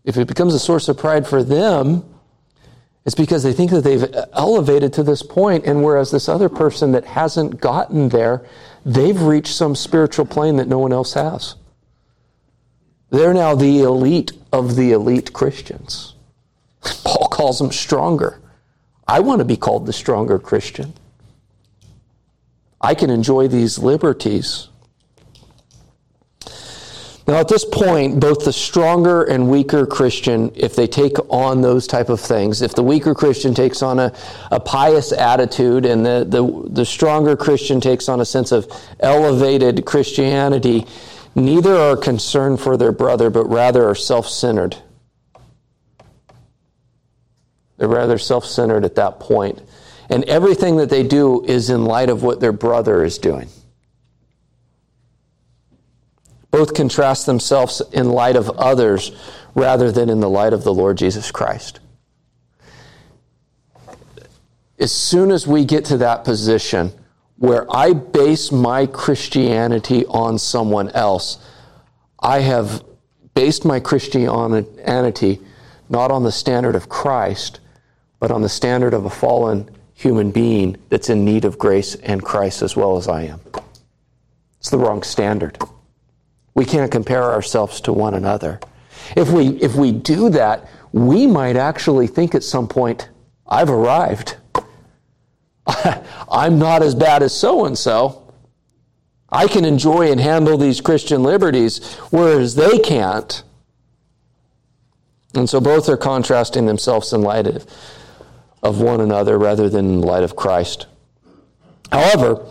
if 0.04 0.16
it 0.16 0.26
becomes 0.26 0.54
a 0.54 0.58
source 0.58 0.88
of 0.88 0.98
pride 0.98 1.26
for 1.26 1.42
them, 1.42 2.04
it's 3.04 3.14
because 3.14 3.42
they 3.42 3.52
think 3.52 3.70
that 3.72 3.82
they've 3.82 4.14
elevated 4.32 4.92
to 4.94 5.02
this 5.02 5.22
point, 5.22 5.64
and 5.64 5.82
whereas 5.82 6.10
this 6.10 6.28
other 6.28 6.48
person 6.48 6.92
that 6.92 7.04
hasn't 7.04 7.60
gotten 7.60 8.10
there, 8.10 8.46
they've 8.84 9.20
reached 9.20 9.54
some 9.54 9.74
spiritual 9.74 10.24
plane 10.24 10.56
that 10.56 10.68
no 10.68 10.78
one 10.78 10.92
else 10.92 11.14
has. 11.14 11.56
They're 13.10 13.34
now 13.34 13.54
the 13.54 13.80
elite 13.80 14.32
of 14.52 14.76
the 14.76 14.92
elite 14.92 15.32
Christians. 15.32 16.14
Paul 17.04 17.28
calls 17.28 17.58
them 17.58 17.72
stronger. 17.72 18.40
I 19.06 19.20
want 19.20 19.40
to 19.40 19.44
be 19.44 19.56
called 19.56 19.86
the 19.86 19.92
stronger 19.92 20.38
Christian. 20.38 20.94
I 22.80 22.94
can 22.94 23.10
enjoy 23.10 23.48
these 23.48 23.78
liberties. 23.78 24.68
Now, 27.26 27.36
at 27.36 27.48
this 27.48 27.64
point, 27.64 28.18
both 28.18 28.44
the 28.44 28.52
stronger 28.52 29.22
and 29.22 29.48
weaker 29.48 29.86
Christian, 29.86 30.50
if 30.56 30.74
they 30.74 30.88
take 30.88 31.16
on 31.30 31.60
those 31.60 31.86
type 31.86 32.08
of 32.08 32.20
things, 32.20 32.62
if 32.62 32.74
the 32.74 32.82
weaker 32.82 33.14
Christian 33.14 33.54
takes 33.54 33.80
on 33.80 34.00
a, 34.00 34.12
a 34.50 34.58
pious 34.58 35.12
attitude 35.12 35.86
and 35.86 36.04
the, 36.04 36.26
the, 36.28 36.68
the 36.70 36.84
stronger 36.84 37.36
Christian 37.36 37.80
takes 37.80 38.08
on 38.08 38.20
a 38.20 38.24
sense 38.24 38.50
of 38.50 38.66
elevated 38.98 39.84
Christianity, 39.84 40.84
neither 41.36 41.76
are 41.76 41.96
concerned 41.96 42.60
for 42.60 42.76
their 42.76 42.92
brother, 42.92 43.30
but 43.30 43.44
rather 43.44 43.88
are 43.88 43.94
self 43.94 44.28
centered. 44.28 44.76
They're 47.76 47.88
rather 47.88 48.18
self 48.18 48.44
centered 48.44 48.84
at 48.84 48.96
that 48.96 49.20
point. 49.20 49.62
And 50.10 50.24
everything 50.24 50.76
that 50.78 50.90
they 50.90 51.04
do 51.04 51.44
is 51.44 51.70
in 51.70 51.84
light 51.84 52.10
of 52.10 52.24
what 52.24 52.40
their 52.40 52.52
brother 52.52 53.04
is 53.04 53.16
doing. 53.16 53.48
Both 56.52 56.74
contrast 56.74 57.26
themselves 57.26 57.82
in 57.92 58.10
light 58.10 58.36
of 58.36 58.48
others 58.50 59.10
rather 59.54 59.90
than 59.90 60.08
in 60.08 60.20
the 60.20 60.30
light 60.30 60.52
of 60.52 60.62
the 60.62 60.72
Lord 60.72 60.98
Jesus 60.98 61.32
Christ. 61.32 61.80
As 64.78 64.92
soon 64.92 65.30
as 65.30 65.46
we 65.46 65.64
get 65.64 65.84
to 65.86 65.96
that 65.98 66.24
position 66.24 66.92
where 67.38 67.66
I 67.74 67.94
base 67.94 68.52
my 68.52 68.86
Christianity 68.86 70.06
on 70.06 70.38
someone 70.38 70.90
else, 70.90 71.38
I 72.20 72.40
have 72.40 72.84
based 73.34 73.64
my 73.64 73.80
Christianity 73.80 75.40
not 75.88 76.10
on 76.10 76.22
the 76.22 76.32
standard 76.32 76.76
of 76.76 76.88
Christ, 76.88 77.60
but 78.20 78.30
on 78.30 78.42
the 78.42 78.48
standard 78.48 78.94
of 78.94 79.04
a 79.04 79.10
fallen 79.10 79.70
human 79.94 80.30
being 80.30 80.76
that's 80.88 81.08
in 81.08 81.24
need 81.24 81.44
of 81.44 81.58
grace 81.58 81.94
and 81.94 82.22
Christ 82.22 82.60
as 82.60 82.76
well 82.76 82.96
as 82.96 83.08
I 83.08 83.22
am. 83.22 83.40
It's 84.58 84.70
the 84.70 84.78
wrong 84.78 85.02
standard. 85.02 85.58
We 86.54 86.64
can't 86.64 86.90
compare 86.90 87.24
ourselves 87.24 87.80
to 87.82 87.92
one 87.92 88.14
another. 88.14 88.60
If 89.16 89.30
we, 89.30 89.48
if 89.60 89.74
we 89.74 89.92
do 89.92 90.28
that, 90.30 90.68
we 90.92 91.26
might 91.26 91.56
actually 91.56 92.06
think 92.06 92.34
at 92.34 92.44
some 92.44 92.68
point, 92.68 93.08
I've 93.46 93.70
arrived. 93.70 94.36
I'm 96.30 96.58
not 96.58 96.82
as 96.82 96.94
bad 96.94 97.22
as 97.22 97.36
so 97.36 97.64
and 97.64 97.76
so. 97.76 98.32
I 99.30 99.46
can 99.46 99.64
enjoy 99.64 100.10
and 100.10 100.20
handle 100.20 100.58
these 100.58 100.82
Christian 100.82 101.22
liberties, 101.22 101.96
whereas 102.10 102.54
they 102.54 102.78
can't. 102.78 103.42
And 105.34 105.48
so 105.48 105.60
both 105.60 105.88
are 105.88 105.96
contrasting 105.96 106.66
themselves 106.66 107.12
in 107.14 107.22
light 107.22 107.46
of, 107.46 107.66
of 108.62 108.82
one 108.82 109.00
another 109.00 109.38
rather 109.38 109.70
than 109.70 109.86
in 109.86 110.00
light 110.02 110.22
of 110.22 110.36
Christ. 110.36 110.86
However, 111.90 112.46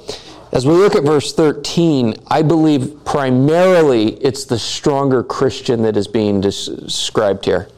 as 0.52 0.66
we 0.66 0.74
look 0.74 0.96
at 0.96 1.04
verse 1.04 1.34
13, 1.34 2.16
I 2.28 2.42
believe 2.42 3.06
primarily 3.06 4.16
it's 4.16 4.46
the 4.46 4.60
stronger 4.60 5.24
Christian 5.24 5.84
that 5.84 5.96
is 5.96 6.08
being 6.08 6.42
described 6.42 7.46
here. 7.46 7.70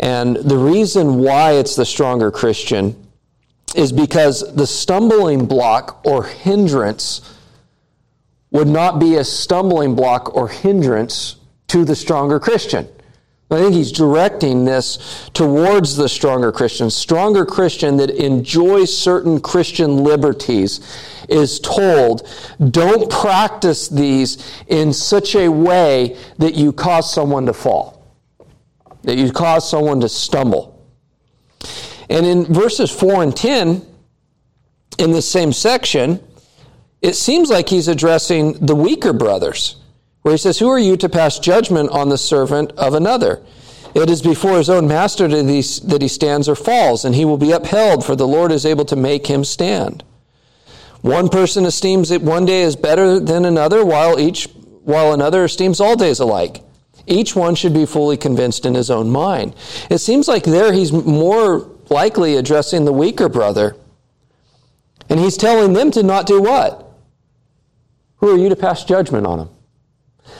And 0.00 0.36
the 0.36 0.56
reason 0.56 1.18
why 1.18 1.52
it's 1.52 1.76
the 1.76 1.84
stronger 1.84 2.30
Christian 2.30 2.96
is 3.76 3.92
because 3.92 4.54
the 4.54 4.66
stumbling 4.66 5.46
block 5.46 6.00
or 6.04 6.24
hindrance 6.24 7.36
would 8.50 8.66
not 8.66 8.98
be 8.98 9.16
a 9.16 9.24
stumbling 9.24 9.94
block 9.94 10.34
or 10.34 10.48
hindrance 10.48 11.36
to 11.68 11.84
the 11.84 11.94
stronger 11.94 12.40
Christian. 12.40 12.88
I 13.52 13.58
think 13.58 13.74
he's 13.74 13.90
directing 13.90 14.64
this 14.64 15.28
towards 15.34 15.96
the 15.96 16.08
stronger 16.08 16.52
Christian. 16.52 16.88
Stronger 16.88 17.44
Christian 17.44 17.96
that 17.96 18.10
enjoys 18.10 18.96
certain 18.96 19.40
Christian 19.40 20.04
liberties 20.04 20.80
is 21.30 21.60
told, 21.60 22.28
don't 22.70 23.10
practice 23.10 23.88
these 23.88 24.52
in 24.66 24.92
such 24.92 25.34
a 25.34 25.48
way 25.48 26.16
that 26.38 26.54
you 26.54 26.72
cause 26.72 27.12
someone 27.12 27.46
to 27.46 27.52
fall, 27.52 28.04
that 29.02 29.16
you 29.16 29.30
cause 29.32 29.68
someone 29.68 30.00
to 30.00 30.08
stumble. 30.08 30.84
And 32.08 32.26
in 32.26 32.44
verses 32.46 32.90
4 32.90 33.22
and 33.22 33.36
10, 33.36 33.86
in 34.98 35.12
the 35.12 35.22
same 35.22 35.52
section, 35.52 36.22
it 37.00 37.14
seems 37.14 37.48
like 37.48 37.68
he's 37.68 37.88
addressing 37.88 38.54
the 38.54 38.74
weaker 38.74 39.12
brothers 39.12 39.76
where 40.22 40.32
he 40.32 40.38
says, 40.38 40.58
Who 40.58 40.68
are 40.68 40.78
you 40.78 40.96
to 40.98 41.08
pass 41.08 41.38
judgment 41.38 41.90
on 41.90 42.08
the 42.08 42.18
servant 42.18 42.72
of 42.72 42.94
another? 42.94 43.42
It 43.94 44.10
is 44.10 44.22
before 44.22 44.58
his 44.58 44.70
own 44.70 44.86
master 44.86 45.26
that 45.26 45.98
he 46.00 46.08
stands 46.08 46.48
or 46.48 46.54
falls, 46.54 47.04
and 47.04 47.14
he 47.14 47.24
will 47.24 47.38
be 47.38 47.52
upheld, 47.52 48.04
for 48.04 48.14
the 48.14 48.28
Lord 48.28 48.52
is 48.52 48.66
able 48.66 48.84
to 48.84 48.96
make 48.96 49.26
him 49.26 49.44
stand. 49.44 50.04
One 51.02 51.28
person 51.28 51.64
esteems 51.64 52.10
it 52.10 52.22
one 52.22 52.44
day 52.44 52.62
as 52.62 52.76
better 52.76 53.18
than 53.18 53.44
another, 53.44 53.84
while 53.84 54.18
each 54.18 54.48
while 54.82 55.12
another 55.12 55.44
esteems 55.44 55.80
all 55.80 55.96
days 55.96 56.20
alike. 56.20 56.62
Each 57.06 57.34
one 57.34 57.54
should 57.54 57.74
be 57.74 57.86
fully 57.86 58.16
convinced 58.16 58.66
in 58.66 58.74
his 58.74 58.90
own 58.90 59.10
mind. 59.10 59.54
It 59.90 59.98
seems 59.98 60.28
like 60.28 60.44
there 60.44 60.72
he's 60.72 60.92
more 60.92 61.70
likely 61.88 62.36
addressing 62.36 62.84
the 62.84 62.92
weaker 62.92 63.28
brother. 63.28 63.76
And 65.08 65.18
he's 65.18 65.36
telling 65.36 65.72
them 65.72 65.90
to 65.92 66.02
not 66.02 66.26
do 66.26 66.40
what? 66.40 66.86
Who 68.16 68.32
are 68.32 68.38
you 68.38 68.48
to 68.48 68.56
pass 68.56 68.84
judgment 68.84 69.26
on 69.26 69.40
him? 69.40 69.48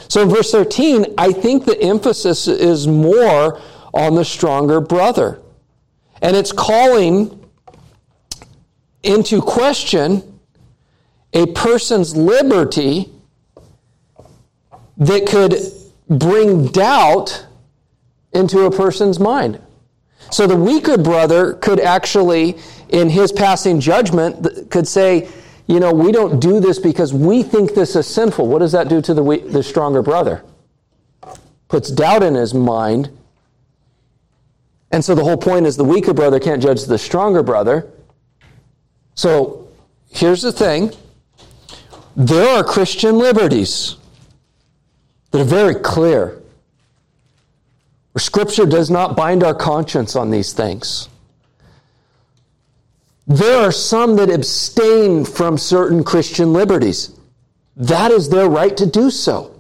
So 0.09 0.23
in 0.23 0.29
verse 0.29 0.53
13, 0.53 1.15
I 1.19 1.33
think 1.33 1.65
the 1.65 1.81
emphasis 1.81 2.47
is 2.47 2.87
more 2.87 3.61
on 3.93 4.15
the 4.15 4.25
stronger 4.25 4.81
brother. 4.81 5.41
And 6.23 6.37
it's 6.37 6.53
calling 6.53 7.37
into 9.03 9.41
question 9.41 10.30
a 11.33 11.47
person's 11.47 12.17
liberty 12.17 13.11
that 14.97 15.27
could 15.27 15.55
bring 16.09 16.67
doubt 16.67 17.47
into 18.33 18.61
a 18.61 18.71
person's 18.71 19.19
mind. 19.19 19.61
So 20.31 20.47
the 20.47 20.57
weaker 20.57 20.99
brother 20.99 21.55
could 21.55 21.81
actually, 21.81 22.59
in 22.89 23.09
his 23.09 23.33
passing 23.33 23.81
judgment, 23.81 24.71
could 24.71 24.87
say, 24.87 25.29
you 25.67 25.81
know, 25.81 25.93
we 25.93 26.13
don't 26.13 26.41
do 26.41 26.61
this 26.61 26.79
because 26.79 27.15
we 27.15 27.43
think 27.43 27.75
this 27.75 27.97
is 27.97 28.07
sinful. 28.07 28.47
What 28.47 28.59
does 28.59 28.73
that 28.73 28.89
do 28.89 29.01
to 29.03 29.15
the, 29.15 29.23
the 29.49 29.63
stronger 29.63 30.03
brother? 30.03 30.45
Puts 31.69 31.91
doubt 31.91 32.23
in 32.23 32.35
his 32.35 32.53
mind. 32.53 33.11
And 34.91 35.05
so 35.05 35.15
the 35.15 35.23
whole 35.23 35.37
point 35.37 35.67
is 35.67 35.77
the 35.77 35.85
weaker 35.85 36.13
brother 36.13 36.41
can't 36.41 36.63
judge 36.63 36.85
the 36.85 36.99
stronger 36.99 37.43
brother. 37.43 37.89
So 39.15 39.69
here's 40.11 40.43
the 40.43 40.53
thing 40.53 40.93
there 42.27 42.59
are 42.59 42.63
Christian 42.63 43.19
liberties 43.19 43.97
that 45.31 45.41
are 45.41 45.45
very 45.45 45.75
clear. 45.75 46.43
Where 48.13 48.21
Scripture 48.21 48.67
does 48.67 48.91
not 48.91 49.17
bind 49.17 49.43
our 49.43 49.55
conscience 49.55 50.17
on 50.17 50.31
these 50.31 50.53
things. 50.53 51.09
There 53.27 53.61
are 53.61 53.73
some 53.73 54.17
that 54.17 54.29
abstain 54.29 55.25
from 55.25 55.57
certain 55.57 56.05
Christian 56.05 56.53
liberties. 56.53 57.19
That 57.77 58.11
is 58.11 58.29
their 58.29 58.51
right 58.51 58.77
to 58.77 58.85
do 58.85 59.11
so. 59.11 59.59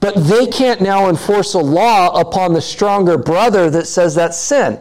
But 0.00 0.16
they 0.16 0.46
can't 0.46 0.80
now 0.80 1.08
enforce 1.08 1.54
a 1.54 1.60
law 1.60 2.18
upon 2.18 2.54
the 2.54 2.62
stronger 2.62 3.16
brother 3.16 3.70
that 3.70 3.86
says 3.86 4.16
that's 4.16 4.38
sin. 4.38 4.80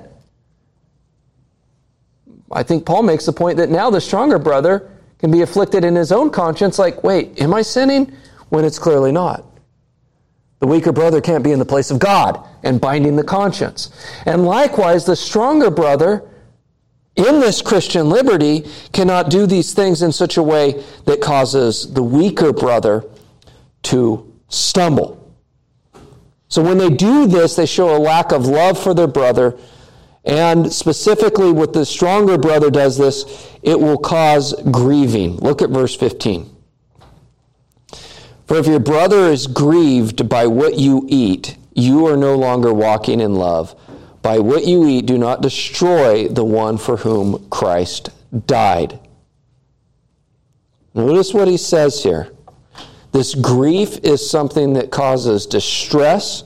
I 2.51 2.63
think 2.63 2.85
Paul 2.85 3.03
makes 3.03 3.27
the 3.27 3.33
point 3.33 3.57
that 3.57 3.69
now 3.69 3.91
the 3.91 4.01
stronger 4.01 4.39
brother 4.39 4.89
can 5.19 5.31
be 5.31 5.41
afflicted 5.41 5.85
in 5.85 5.95
his 5.95 6.11
own 6.11 6.29
conscience, 6.29 6.79
like, 6.79 7.03
wait, 7.03 7.39
am 7.41 7.53
I 7.53 7.61
sinning? 7.61 8.11
When 8.49 8.65
it's 8.65 8.79
clearly 8.79 9.11
not. 9.11 9.45
The 10.59 10.67
weaker 10.67 10.91
brother 10.91 11.21
can't 11.21 11.43
be 11.43 11.51
in 11.51 11.59
the 11.59 11.65
place 11.65 11.91
of 11.91 11.99
God 11.99 12.45
and 12.63 12.81
binding 12.81 13.15
the 13.15 13.23
conscience. 13.23 13.91
And 14.25 14.45
likewise, 14.45 15.05
the 15.05 15.15
stronger 15.15 15.69
brother 15.69 16.27
in 17.15 17.39
this 17.39 17.61
Christian 17.61 18.09
liberty 18.09 18.65
cannot 18.91 19.29
do 19.29 19.45
these 19.45 19.73
things 19.73 20.01
in 20.01 20.11
such 20.11 20.37
a 20.37 20.43
way 20.43 20.83
that 21.05 21.21
causes 21.21 21.93
the 21.93 22.03
weaker 22.03 22.51
brother 22.51 23.05
to 23.83 24.33
stumble. 24.47 25.15
So 26.47 26.63
when 26.63 26.77
they 26.77 26.89
do 26.89 27.27
this, 27.27 27.55
they 27.55 27.65
show 27.65 27.95
a 27.95 27.99
lack 27.99 28.31
of 28.31 28.45
love 28.45 28.81
for 28.81 28.93
their 28.93 29.07
brother 29.07 29.57
and 30.25 30.71
specifically, 30.71 31.51
what 31.51 31.73
the 31.73 31.85
stronger 31.85 32.37
brother 32.37 32.69
does 32.69 32.97
this, 32.97 33.49
it 33.63 33.79
will 33.79 33.97
cause 33.97 34.53
grieving. 34.71 35.37
Look 35.37 35.61
at 35.61 35.69
verse 35.69 35.95
15. 35.95 36.49
For 38.47 38.57
if 38.57 38.67
your 38.67 38.79
brother 38.79 39.29
is 39.29 39.47
grieved 39.47 40.27
by 40.27 40.47
what 40.47 40.77
you 40.77 41.05
eat, 41.07 41.55
you 41.73 42.07
are 42.07 42.17
no 42.17 42.35
longer 42.35 42.73
walking 42.73 43.19
in 43.21 43.35
love. 43.35 43.75
By 44.21 44.39
what 44.39 44.65
you 44.65 44.85
eat, 44.87 45.05
do 45.05 45.17
not 45.17 45.41
destroy 45.41 46.27
the 46.27 46.43
one 46.43 46.77
for 46.77 46.97
whom 46.97 47.47
Christ 47.49 48.09
died. 48.47 48.99
Notice 50.93 51.33
what 51.33 51.47
he 51.47 51.57
says 51.57 52.03
here. 52.03 52.31
This 53.11 53.33
grief 53.35 53.99
is 54.03 54.29
something 54.29 54.73
that 54.73 54.91
causes 54.91 55.45
distress. 55.45 56.43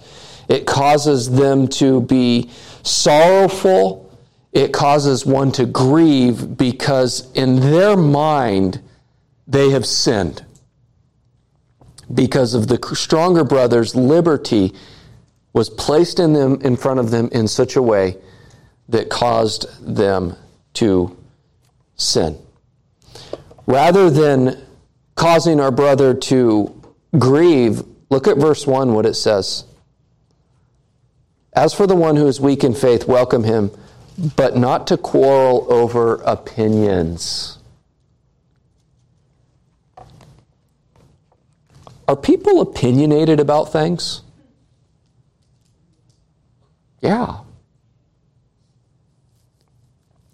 It 0.49 0.67
causes 0.67 1.31
them 1.31 1.67
to 1.69 2.01
be 2.01 2.51
sorrowful, 2.83 4.11
it 4.51 4.71
causes 4.71 5.25
one 5.25 5.51
to 5.53 5.65
grieve 5.65 6.57
because 6.57 7.31
in 7.33 7.59
their 7.59 7.97
mind 7.97 8.81
they 9.47 9.71
have 9.71 9.85
sinned. 9.85 10.45
Because 12.13 12.53
of 12.53 12.67
the 12.67 12.79
stronger 12.93 13.43
brother's 13.43 13.95
liberty 13.95 14.73
was 15.53 15.69
placed 15.69 16.19
in 16.19 16.33
them 16.33 16.59
in 16.61 16.75
front 16.75 16.99
of 16.99 17.09
them 17.11 17.29
in 17.31 17.47
such 17.47 17.75
a 17.75 17.81
way 17.81 18.17
that 18.89 19.09
caused 19.09 19.65
them 19.95 20.35
to 20.73 21.17
sin. 21.95 22.37
Rather 23.65 24.09
than 24.09 24.61
causing 25.15 25.59
our 25.59 25.71
brother 25.71 26.13
to 26.13 26.81
grieve, 27.17 27.83
look 28.09 28.27
at 28.27 28.37
verse 28.37 28.67
1 28.67 28.93
what 28.93 29.05
it 29.05 29.13
says. 29.13 29.65
As 31.55 31.73
for 31.73 31.85
the 31.85 31.95
one 31.95 32.15
who 32.15 32.27
is 32.27 32.41
weak 32.41 32.63
in 32.63 32.73
faith, 32.73 33.07
welcome 33.07 33.43
him, 33.43 33.71
but 34.35 34.57
not 34.57 34.87
to 34.87 34.97
quarrel 34.97 35.67
over 35.69 36.15
opinions. 36.23 37.59
Are 42.07 42.15
people 42.15 42.59
opinionated 42.59 43.39
about 43.39 43.71
things? 43.71 44.21
Yeah. 47.01 47.39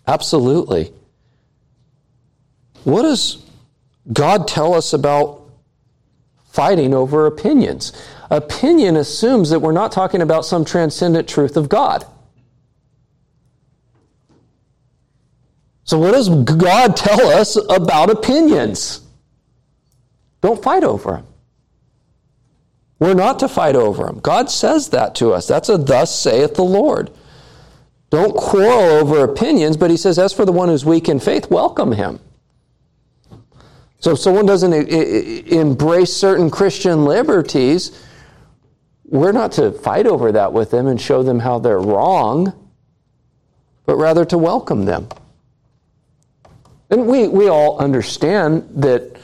Absolutely. 0.08 0.92
What 2.84 3.04
does 3.04 3.44
God 4.12 4.48
tell 4.48 4.74
us 4.74 4.94
about 4.94 5.42
fighting 6.52 6.94
over 6.94 7.26
opinions? 7.26 7.92
Opinion 8.30 8.96
assumes 8.96 9.50
that 9.50 9.60
we're 9.60 9.72
not 9.72 9.92
talking 9.92 10.22
about 10.22 10.46
some 10.46 10.64
transcendent 10.64 11.28
truth 11.28 11.58
of 11.58 11.68
God. 11.68 12.06
So, 15.84 15.98
what 15.98 16.12
does 16.12 16.30
God 16.30 16.96
tell 16.96 17.28
us 17.28 17.58
about 17.70 18.12
opinions? 18.12 19.02
Don't 20.42 20.62
fight 20.62 20.84
over 20.84 21.12
them. 21.14 21.28
We're 23.00 23.16
not 23.16 23.40
to 23.40 23.48
fight 23.48 23.76
over 23.76 24.06
them. 24.06 24.20
God 24.20 24.52
says 24.52 24.90
that 24.90 25.16
to 25.16 25.34
us. 25.34 25.48
That's 25.48 25.70
a 25.70 25.78
thus 25.78 26.18
saith 26.18 26.54
the 26.56 26.64
Lord. 26.64 27.10
Don't 28.10 28.36
quarrel 28.36 29.00
over 29.00 29.24
opinions, 29.24 29.78
but 29.78 29.90
he 29.90 29.98
says, 29.98 30.20
as 30.20 30.34
for 30.34 30.46
the 30.46 30.52
one 30.52 30.70
who's 30.70 30.86
weak 30.86 31.08
in 31.08 31.20
faith, 31.20 31.50
welcome 31.50 31.92
him. 31.92 32.20
So 34.00 34.12
if 34.12 34.20
someone 34.20 34.46
doesn't 34.46 34.74
eh, 34.74 34.86
eh, 34.88 34.96
eh, 34.98 35.60
embrace 35.60 36.14
certain 36.14 36.50
Christian 36.50 37.06
liberties, 37.06 37.92
we're 39.10 39.32
not 39.32 39.52
to 39.54 39.72
fight 39.72 40.06
over 40.06 40.32
that 40.32 40.54
with 40.54 40.72
them 40.72 40.88
and 40.88 41.02
show 41.02 41.24
them 41.24 41.40
how 41.40 41.60
they're 41.60 41.80
wrong, 41.80 42.54
but 43.86 43.96
rather 43.96 44.24
to 44.26 44.38
welcome 44.38 44.86
them. 44.86 45.10
And 46.92 47.08
we, 47.08 47.28
we 47.28 47.48
all 47.48 47.80
understand 47.80 48.68
that 48.76 49.18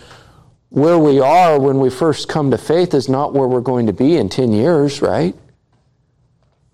where 0.69 0.97
we 0.97 1.19
are 1.19 1.59
when 1.59 1.79
we 1.79 1.89
first 1.89 2.27
come 2.27 2.51
to 2.51 2.57
faith 2.57 2.93
is 2.93 3.07
not 3.07 3.33
where 3.33 3.47
we're 3.47 3.61
going 3.61 3.85
to 3.87 3.93
be 3.93 4.17
in 4.17 4.27
10 4.27 4.53
years, 4.53 5.01
right? 5.01 5.35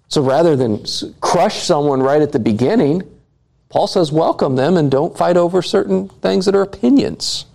So 0.07 0.21
rather 0.21 0.55
than 0.55 0.83
crush 1.21 1.63
someone 1.63 2.01
right 2.01 2.21
at 2.21 2.31
the 2.31 2.39
beginning, 2.39 3.03
Paul 3.69 3.87
says 3.87 4.11
welcome 4.11 4.55
them 4.55 4.75
and 4.75 4.89
don't 4.89 5.17
fight 5.17 5.37
over 5.37 5.61
certain 5.61 6.09
things 6.09 6.45
that 6.45 6.55
are 6.55 6.61
opinions. 6.61 7.45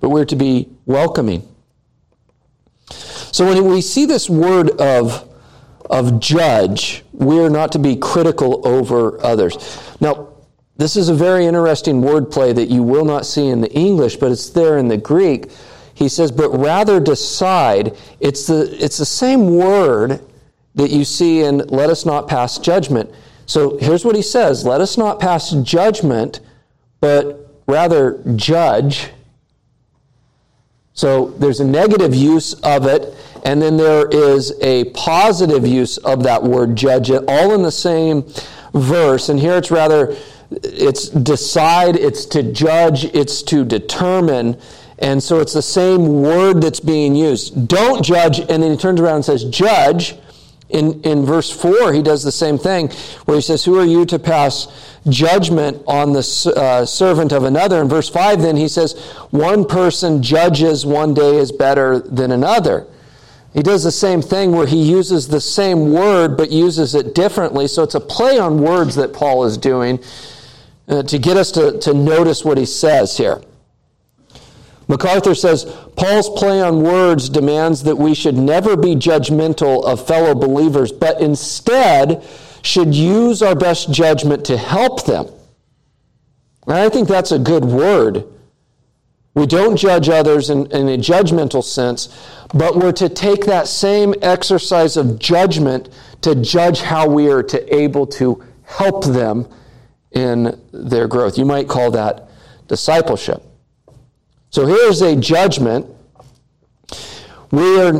But 0.00 0.10
we're 0.10 0.24
to 0.24 0.36
be 0.36 0.68
welcoming. 0.84 1.46
So 3.36 3.44
when 3.44 3.66
we 3.66 3.82
see 3.82 4.06
this 4.06 4.30
word 4.30 4.80
of, 4.80 5.28
of 5.90 6.20
judge, 6.20 7.04
we're 7.12 7.50
not 7.50 7.70
to 7.72 7.78
be 7.78 7.94
critical 7.94 8.66
over 8.66 9.22
others. 9.22 9.78
Now, 10.00 10.28
this 10.78 10.96
is 10.96 11.10
a 11.10 11.14
very 11.14 11.44
interesting 11.44 12.00
wordplay 12.00 12.54
that 12.54 12.70
you 12.70 12.82
will 12.82 13.04
not 13.04 13.26
see 13.26 13.48
in 13.48 13.60
the 13.60 13.70
English, 13.74 14.16
but 14.16 14.32
it's 14.32 14.48
there 14.48 14.78
in 14.78 14.88
the 14.88 14.96
Greek. 14.96 15.50
He 15.92 16.08
says, 16.08 16.32
but 16.32 16.48
rather 16.48 16.98
decide. 16.98 17.94
It's 18.20 18.46
the, 18.46 18.74
it's 18.82 18.96
the 18.96 19.04
same 19.04 19.54
word 19.54 20.22
that 20.74 20.88
you 20.88 21.04
see 21.04 21.42
in 21.42 21.58
let 21.66 21.90
us 21.90 22.06
not 22.06 22.28
pass 22.28 22.56
judgment. 22.56 23.10
So 23.44 23.76
here's 23.76 24.02
what 24.02 24.16
he 24.16 24.22
says 24.22 24.64
let 24.64 24.80
us 24.80 24.96
not 24.96 25.20
pass 25.20 25.50
judgment, 25.50 26.40
but 27.02 27.52
rather 27.66 28.22
judge. 28.34 29.10
So 30.96 31.26
there's 31.38 31.60
a 31.60 31.64
negative 31.64 32.14
use 32.14 32.54
of 32.54 32.86
it, 32.86 33.14
and 33.44 33.60
then 33.60 33.76
there 33.76 34.08
is 34.08 34.58
a 34.62 34.84
positive 34.92 35.66
use 35.66 35.98
of 35.98 36.22
that 36.22 36.42
word 36.42 36.74
judge, 36.74 37.10
it, 37.10 37.22
all 37.28 37.52
in 37.52 37.62
the 37.62 37.70
same 37.70 38.24
verse. 38.72 39.28
And 39.28 39.38
here 39.38 39.58
it's 39.58 39.70
rather, 39.70 40.16
it's 40.50 41.10
decide, 41.10 41.96
it's 41.96 42.24
to 42.26 42.42
judge, 42.42 43.04
it's 43.14 43.42
to 43.42 43.62
determine. 43.62 44.58
And 44.98 45.22
so 45.22 45.40
it's 45.40 45.52
the 45.52 45.60
same 45.60 46.22
word 46.22 46.62
that's 46.62 46.80
being 46.80 47.14
used. 47.14 47.68
Don't 47.68 48.02
judge, 48.02 48.38
and 48.38 48.62
then 48.62 48.70
he 48.70 48.76
turns 48.78 48.98
around 48.98 49.16
and 49.16 49.24
says, 49.24 49.44
judge. 49.44 50.16
In, 50.68 51.00
in 51.02 51.24
verse 51.24 51.50
4, 51.50 51.92
he 51.92 52.02
does 52.02 52.24
the 52.24 52.32
same 52.32 52.58
thing, 52.58 52.90
where 53.24 53.36
he 53.36 53.40
says, 53.40 53.64
Who 53.64 53.78
are 53.78 53.84
you 53.84 54.04
to 54.06 54.18
pass 54.18 54.66
judgment 55.08 55.80
on 55.86 56.12
the 56.12 56.52
uh, 56.56 56.84
servant 56.84 57.32
of 57.32 57.44
another? 57.44 57.80
In 57.80 57.88
verse 57.88 58.08
5, 58.08 58.42
then 58.42 58.56
he 58.56 58.66
says, 58.66 58.98
One 59.30 59.64
person 59.64 60.22
judges 60.22 60.84
one 60.84 61.14
day 61.14 61.36
is 61.36 61.52
better 61.52 62.00
than 62.00 62.32
another. 62.32 62.86
He 63.54 63.62
does 63.62 63.84
the 63.84 63.92
same 63.92 64.20
thing 64.20 64.52
where 64.52 64.66
he 64.66 64.82
uses 64.82 65.28
the 65.28 65.40
same 65.40 65.92
word 65.92 66.36
but 66.36 66.52
uses 66.52 66.94
it 66.94 67.14
differently. 67.14 67.68
So 67.68 67.84
it's 67.84 67.94
a 67.94 68.00
play 68.00 68.38
on 68.38 68.60
words 68.60 68.96
that 68.96 69.14
Paul 69.14 69.44
is 69.44 69.56
doing 69.56 69.98
uh, 70.88 71.04
to 71.04 71.18
get 71.18 71.38
us 71.38 71.52
to, 71.52 71.78
to 71.80 71.94
notice 71.94 72.44
what 72.44 72.58
he 72.58 72.66
says 72.66 73.16
here. 73.16 73.40
MacArthur 74.88 75.34
says 75.34 75.64
Paul's 75.96 76.30
play 76.30 76.60
on 76.62 76.82
words 76.82 77.28
demands 77.28 77.82
that 77.84 77.96
we 77.96 78.14
should 78.14 78.36
never 78.36 78.76
be 78.76 78.94
judgmental 78.94 79.84
of 79.84 80.06
fellow 80.06 80.34
believers, 80.34 80.92
but 80.92 81.20
instead 81.20 82.24
should 82.62 82.94
use 82.94 83.42
our 83.42 83.54
best 83.54 83.92
judgment 83.92 84.44
to 84.46 84.56
help 84.56 85.06
them. 85.06 85.26
And 86.66 86.76
I 86.76 86.88
think 86.88 87.08
that's 87.08 87.32
a 87.32 87.38
good 87.38 87.64
word. 87.64 88.24
We 89.34 89.46
don't 89.46 89.76
judge 89.76 90.08
others 90.08 90.50
in, 90.50 90.66
in 90.72 90.88
a 90.88 90.96
judgmental 90.96 91.62
sense, 91.62 92.08
but 92.54 92.76
we're 92.76 92.92
to 92.92 93.08
take 93.08 93.44
that 93.46 93.68
same 93.68 94.14
exercise 94.22 94.96
of 94.96 95.18
judgment 95.18 95.90
to 96.22 96.34
judge 96.34 96.80
how 96.80 97.08
we 97.08 97.30
are 97.30 97.42
to 97.42 97.74
able 97.74 98.06
to 98.06 98.42
help 98.64 99.04
them 99.04 99.46
in 100.12 100.60
their 100.72 101.06
growth. 101.06 101.36
You 101.36 101.44
might 101.44 101.68
call 101.68 101.90
that 101.90 102.28
discipleship. 102.66 103.45
So 104.50 104.66
here's 104.66 105.02
a 105.02 105.16
judgment 105.16 105.86
we 107.50 107.80
are 107.80 107.92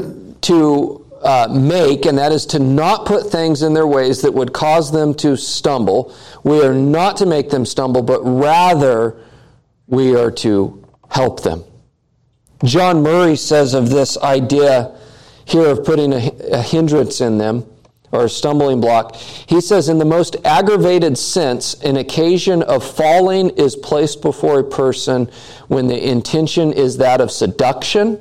to 0.43 1.07
uh, 1.23 1.49
make, 1.51 2.07
and 2.07 2.19
that 2.19 2.33
is 2.33 2.47
to 2.47 2.59
not 2.59 3.07
put 3.07 3.31
things 3.31 3.63
in 3.63 3.75
their 3.75 3.87
ways 3.87 4.23
that 4.23 4.33
would 4.33 4.53
cause 4.53 4.93
them 4.93 5.15
to 5.15 5.37
stumble. 5.37 6.15
We 6.45 6.63
are 6.63 6.75
not 6.75 7.17
to 7.19 7.27
make 7.27 7.51
them 7.51 7.67
stumble, 7.67 8.03
but 8.03 8.21
rather 8.23 9.17
we 9.87 10.17
are 10.17 10.31
to 10.31 10.85
help 11.09 11.43
them. 11.43 11.65
John 12.65 13.03
Murray 13.03 13.37
says 13.37 13.75
of 13.75 13.91
this 13.91 14.17
idea 14.19 14.97
here 15.45 15.67
of 15.67 15.85
putting 15.85 16.13
a, 16.13 16.31
a 16.53 16.63
hindrance 16.63 17.21
in 17.21 17.39
them 17.39 17.65
or 18.13 18.25
a 18.25 18.29
stumbling 18.29 18.81
block. 18.81 19.15
He 19.15 19.61
says, 19.61 19.89
in 19.89 19.99
the 19.99 20.05
most 20.05 20.37
aggravated 20.45 21.19
sense, 21.19 21.75
an 21.83 21.97
occasion 21.97 22.63
of 22.63 22.85
falling 22.85 23.51
is 23.51 23.77
placed 23.77 24.23
before 24.23 24.61
a 24.61 24.65
person 24.65 25.31
when 25.69 25.89
the 25.89 26.09
intention 26.09 26.73
is 26.73 26.97
that 26.99 27.21
of 27.21 27.31
seduction. 27.31 28.21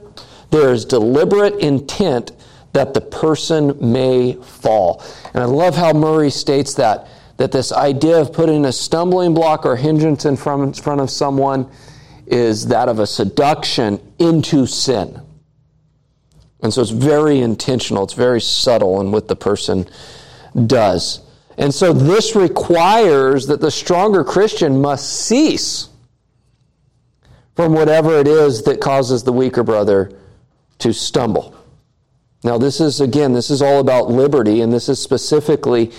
There 0.49 0.73
is 0.73 0.85
deliberate 0.85 1.55
intent 1.59 2.31
that 2.73 2.93
the 2.93 3.01
person 3.01 3.77
may 3.79 4.33
fall. 4.33 5.03
And 5.33 5.41
I 5.41 5.45
love 5.45 5.75
how 5.75 5.93
Murray 5.93 6.29
states 6.29 6.73
that, 6.75 7.07
that 7.37 7.51
this 7.51 7.71
idea 7.71 8.19
of 8.19 8.33
putting 8.33 8.65
a 8.65 8.71
stumbling 8.71 9.33
block 9.33 9.65
or 9.65 9.75
hindrance 9.75 10.25
in 10.25 10.35
front 10.35 10.77
of 10.77 11.09
someone 11.09 11.69
is 12.27 12.67
that 12.67 12.89
of 12.89 12.99
a 12.99 13.07
seduction 13.07 13.99
into 14.19 14.65
sin. 14.65 15.21
And 16.65 16.73
so 16.73 16.81
it's 16.81 16.89
very 16.89 17.41
intentional, 17.41 18.05
it's 18.05 18.15
very 18.15 18.41
subtle 18.41 18.99
in 18.99 19.11
what 19.11 19.27
the 19.27 19.35
person 19.35 19.87
does. 20.65 21.21
And 21.59 21.71
so 21.71 21.93
this 21.93 22.35
requires 22.35 23.45
that 23.45 23.61
the 23.61 23.69
stronger 23.69 24.23
Christian 24.23 24.81
must 24.81 25.27
cease 25.27 25.89
from 27.55 27.73
whatever 27.73 28.17
it 28.17 28.27
is 28.27 28.63
that 28.63 28.81
causes 28.81 29.21
the 29.21 29.31
weaker 29.31 29.61
brother 29.61 30.11
to 30.79 30.91
stumble. 30.91 31.55
Now, 32.43 32.57
this 32.57 32.81
is, 32.81 32.99
again, 32.99 33.33
this 33.33 33.51
is 33.51 33.61
all 33.61 33.79
about 33.79 34.09
liberty, 34.09 34.61
and 34.61 34.73
this 34.73 34.89
is 34.89 34.99
specifically 34.99 35.91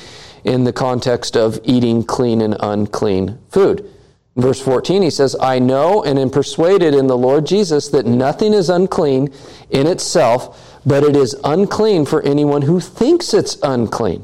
in 0.43 0.65
the 0.65 0.73
context 0.73 1.37
of 1.37 1.61
eating 1.63 2.03
clean 2.03 2.41
and 2.41 2.57
unclean 2.59 3.39
food. 3.51 3.89
Verse 4.37 4.61
14, 4.61 5.03
he 5.03 5.11
says, 5.11 5.35
I 5.41 5.59
know 5.59 6.05
and 6.05 6.19
am 6.19 6.29
persuaded 6.29 6.95
in 6.95 7.07
the 7.07 7.17
Lord 7.17 7.47
Jesus 7.47 7.89
that 7.89 8.05
nothing 8.05 8.53
is 8.53 8.69
unclean 8.69 9.33
in 9.71 9.87
itself, 9.87 10.79
but 10.85 11.03
it 11.03 11.17
is 11.17 11.35
unclean 11.43 12.05
for 12.05 12.21
anyone 12.23 12.63
who 12.63 12.79
thinks 12.79 13.33
it's 13.33 13.57
unclean. 13.63 14.23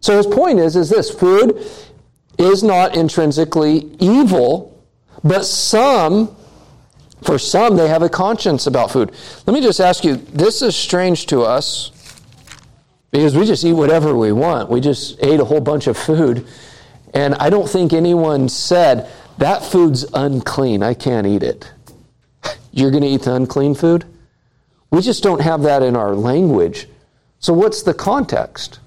So 0.00 0.18
his 0.18 0.26
point 0.26 0.58
is, 0.58 0.76
is 0.76 0.90
this 0.90 1.10
food 1.10 1.66
is 2.38 2.62
not 2.62 2.94
intrinsically 2.94 3.90
evil, 3.98 4.84
but 5.24 5.46
some, 5.46 6.36
for 7.22 7.38
some, 7.38 7.76
they 7.76 7.88
have 7.88 8.02
a 8.02 8.10
conscience 8.10 8.66
about 8.66 8.90
food. 8.90 9.12
Let 9.46 9.54
me 9.54 9.62
just 9.62 9.80
ask 9.80 10.04
you 10.04 10.16
this 10.16 10.60
is 10.60 10.76
strange 10.76 11.24
to 11.28 11.40
us 11.40 11.90
because 13.10 13.34
we 13.34 13.46
just 13.46 13.64
eat 13.64 13.72
whatever 13.72 14.14
we 14.14 14.32
want. 14.32 14.68
We 14.68 14.82
just 14.82 15.16
ate 15.24 15.40
a 15.40 15.44
whole 15.46 15.62
bunch 15.62 15.86
of 15.86 15.96
food 15.96 16.46
and 17.14 17.34
I 17.36 17.50
don't 17.50 17.68
think 17.68 17.92
anyone 17.92 18.48
said, 18.48 19.10
that 19.38 19.64
food's 19.64 20.04
unclean. 20.14 20.82
I 20.82 20.94
can't 20.94 21.26
eat 21.26 21.42
it. 21.42 21.70
You're 22.72 22.90
going 22.90 23.02
to 23.02 23.08
eat 23.08 23.22
the 23.22 23.34
unclean 23.34 23.74
food? 23.74 24.04
We 24.90 25.00
just 25.00 25.22
don't 25.22 25.40
have 25.40 25.62
that 25.62 25.82
in 25.82 25.96
our 25.96 26.14
language. 26.14 26.88
So, 27.38 27.52
what's 27.52 27.82
the 27.82 27.94
context? 27.94 28.80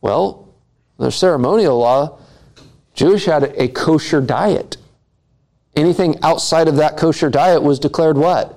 Well, 0.00 0.48
the 0.98 1.10
ceremonial 1.10 1.78
law, 1.78 2.18
Jewish 2.94 3.24
had 3.24 3.44
a 3.56 3.68
kosher 3.68 4.20
diet. 4.20 4.76
Anything 5.74 6.18
outside 6.22 6.68
of 6.68 6.76
that 6.76 6.96
kosher 6.96 7.30
diet 7.30 7.62
was 7.62 7.78
declared 7.78 8.16
what? 8.16 8.54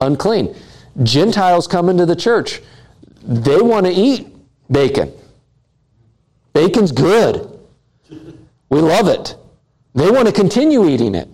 Unclean. 0.00 0.54
Gentiles 1.02 1.66
come 1.66 1.88
into 1.88 2.06
the 2.06 2.16
church. 2.16 2.60
They 3.22 3.60
want 3.60 3.86
to 3.86 3.92
eat 3.92 4.28
bacon. 4.70 5.12
Bacon's 6.56 6.90
good. 6.90 7.50
We 8.70 8.80
love 8.80 9.08
it. 9.08 9.36
They 9.94 10.10
want 10.10 10.26
to 10.26 10.32
continue 10.32 10.88
eating 10.88 11.14
it. 11.14 11.28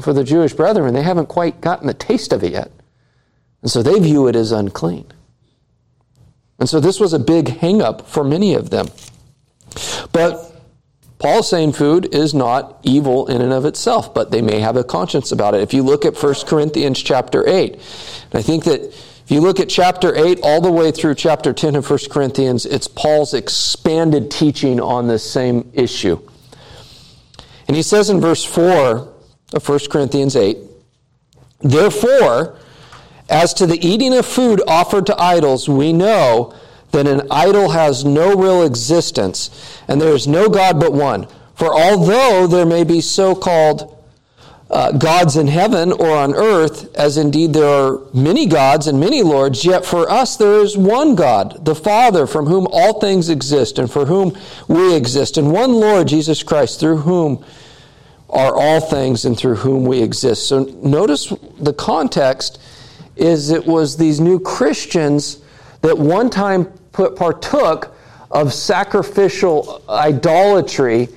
for 0.00 0.12
the 0.12 0.22
Jewish 0.22 0.52
brethren, 0.52 0.94
they 0.94 1.02
haven't 1.02 1.26
quite 1.26 1.60
gotten 1.60 1.88
the 1.88 1.94
taste 1.94 2.32
of 2.32 2.44
it 2.44 2.52
yet. 2.52 2.70
And 3.62 3.70
so 3.70 3.82
they 3.82 3.98
view 3.98 4.28
it 4.28 4.36
as 4.36 4.52
unclean. 4.52 5.06
And 6.60 6.68
so 6.68 6.78
this 6.78 7.00
was 7.00 7.12
a 7.12 7.18
big 7.18 7.46
hangup 7.46 8.06
for 8.06 8.22
many 8.22 8.54
of 8.54 8.70
them. 8.70 8.86
But 10.12 10.52
Paul's 11.18 11.50
saying 11.50 11.72
food 11.72 12.14
is 12.14 12.32
not 12.32 12.78
evil 12.84 13.26
in 13.26 13.42
and 13.42 13.52
of 13.52 13.64
itself, 13.64 14.14
but 14.14 14.30
they 14.30 14.40
may 14.40 14.60
have 14.60 14.76
a 14.76 14.84
conscience 14.84 15.32
about 15.32 15.54
it. 15.54 15.62
If 15.62 15.74
you 15.74 15.82
look 15.82 16.04
at 16.04 16.16
1 16.16 16.34
Corinthians 16.46 17.02
chapter 17.02 17.44
8, 17.44 17.74
I 18.32 18.42
think 18.42 18.62
that 18.64 18.94
if 19.24 19.30
you 19.30 19.40
look 19.40 19.58
at 19.58 19.70
chapter 19.70 20.14
8 20.14 20.40
all 20.42 20.60
the 20.60 20.70
way 20.70 20.90
through 20.90 21.14
chapter 21.14 21.54
10 21.54 21.76
of 21.76 21.88
1 21.88 21.98
Corinthians, 22.10 22.66
it's 22.66 22.86
Paul's 22.86 23.32
expanded 23.32 24.30
teaching 24.30 24.78
on 24.78 25.08
this 25.08 25.28
same 25.28 25.70
issue. 25.72 26.20
And 27.66 27.74
he 27.74 27.82
says 27.82 28.10
in 28.10 28.20
verse 28.20 28.44
4 28.44 29.08
of 29.54 29.66
1 29.66 29.78
Corinthians 29.90 30.36
8, 30.36 30.58
Therefore, 31.60 32.58
as 33.30 33.54
to 33.54 33.66
the 33.66 33.82
eating 33.86 34.12
of 34.14 34.26
food 34.26 34.60
offered 34.68 35.06
to 35.06 35.18
idols, 35.18 35.70
we 35.70 35.94
know 35.94 36.54
that 36.90 37.06
an 37.06 37.26
idol 37.30 37.70
has 37.70 38.04
no 38.04 38.34
real 38.34 38.62
existence, 38.62 39.80
and 39.88 40.02
there 40.02 40.14
is 40.14 40.28
no 40.28 40.50
God 40.50 40.78
but 40.78 40.92
one. 40.92 41.26
For 41.54 41.72
although 41.72 42.46
there 42.46 42.66
may 42.66 42.84
be 42.84 43.00
so 43.00 43.34
called 43.34 43.93
uh, 44.74 44.90
gods 44.90 45.36
in 45.36 45.46
heaven 45.46 45.92
or 45.92 46.10
on 46.10 46.34
earth, 46.34 46.92
as 46.96 47.16
indeed 47.16 47.52
there 47.52 47.64
are 47.64 48.00
many 48.12 48.44
gods 48.44 48.88
and 48.88 48.98
many 48.98 49.22
lords, 49.22 49.64
yet 49.64 49.86
for 49.86 50.10
us 50.10 50.36
there 50.36 50.58
is 50.58 50.76
one 50.76 51.14
God, 51.14 51.64
the 51.64 51.76
Father, 51.76 52.26
from 52.26 52.46
whom 52.46 52.66
all 52.72 52.98
things 52.98 53.28
exist 53.28 53.78
and 53.78 53.88
for 53.90 54.04
whom 54.04 54.36
we 54.66 54.96
exist, 54.96 55.36
and 55.36 55.52
one 55.52 55.72
Lord, 55.72 56.08
Jesus 56.08 56.42
Christ, 56.42 56.80
through 56.80 56.98
whom 56.98 57.44
are 58.28 58.56
all 58.56 58.80
things 58.80 59.24
and 59.24 59.38
through 59.38 59.54
whom 59.54 59.84
we 59.84 60.02
exist. 60.02 60.48
So 60.48 60.64
notice 60.82 61.32
the 61.60 61.72
context 61.72 62.60
is 63.14 63.50
it 63.50 63.64
was 63.64 63.96
these 63.96 64.18
new 64.18 64.40
Christians 64.40 65.38
that 65.82 65.96
one 65.96 66.30
time 66.30 66.64
put, 66.90 67.14
partook 67.14 67.94
of 68.32 68.52
sacrificial 68.52 69.84
idolatry 69.88 71.10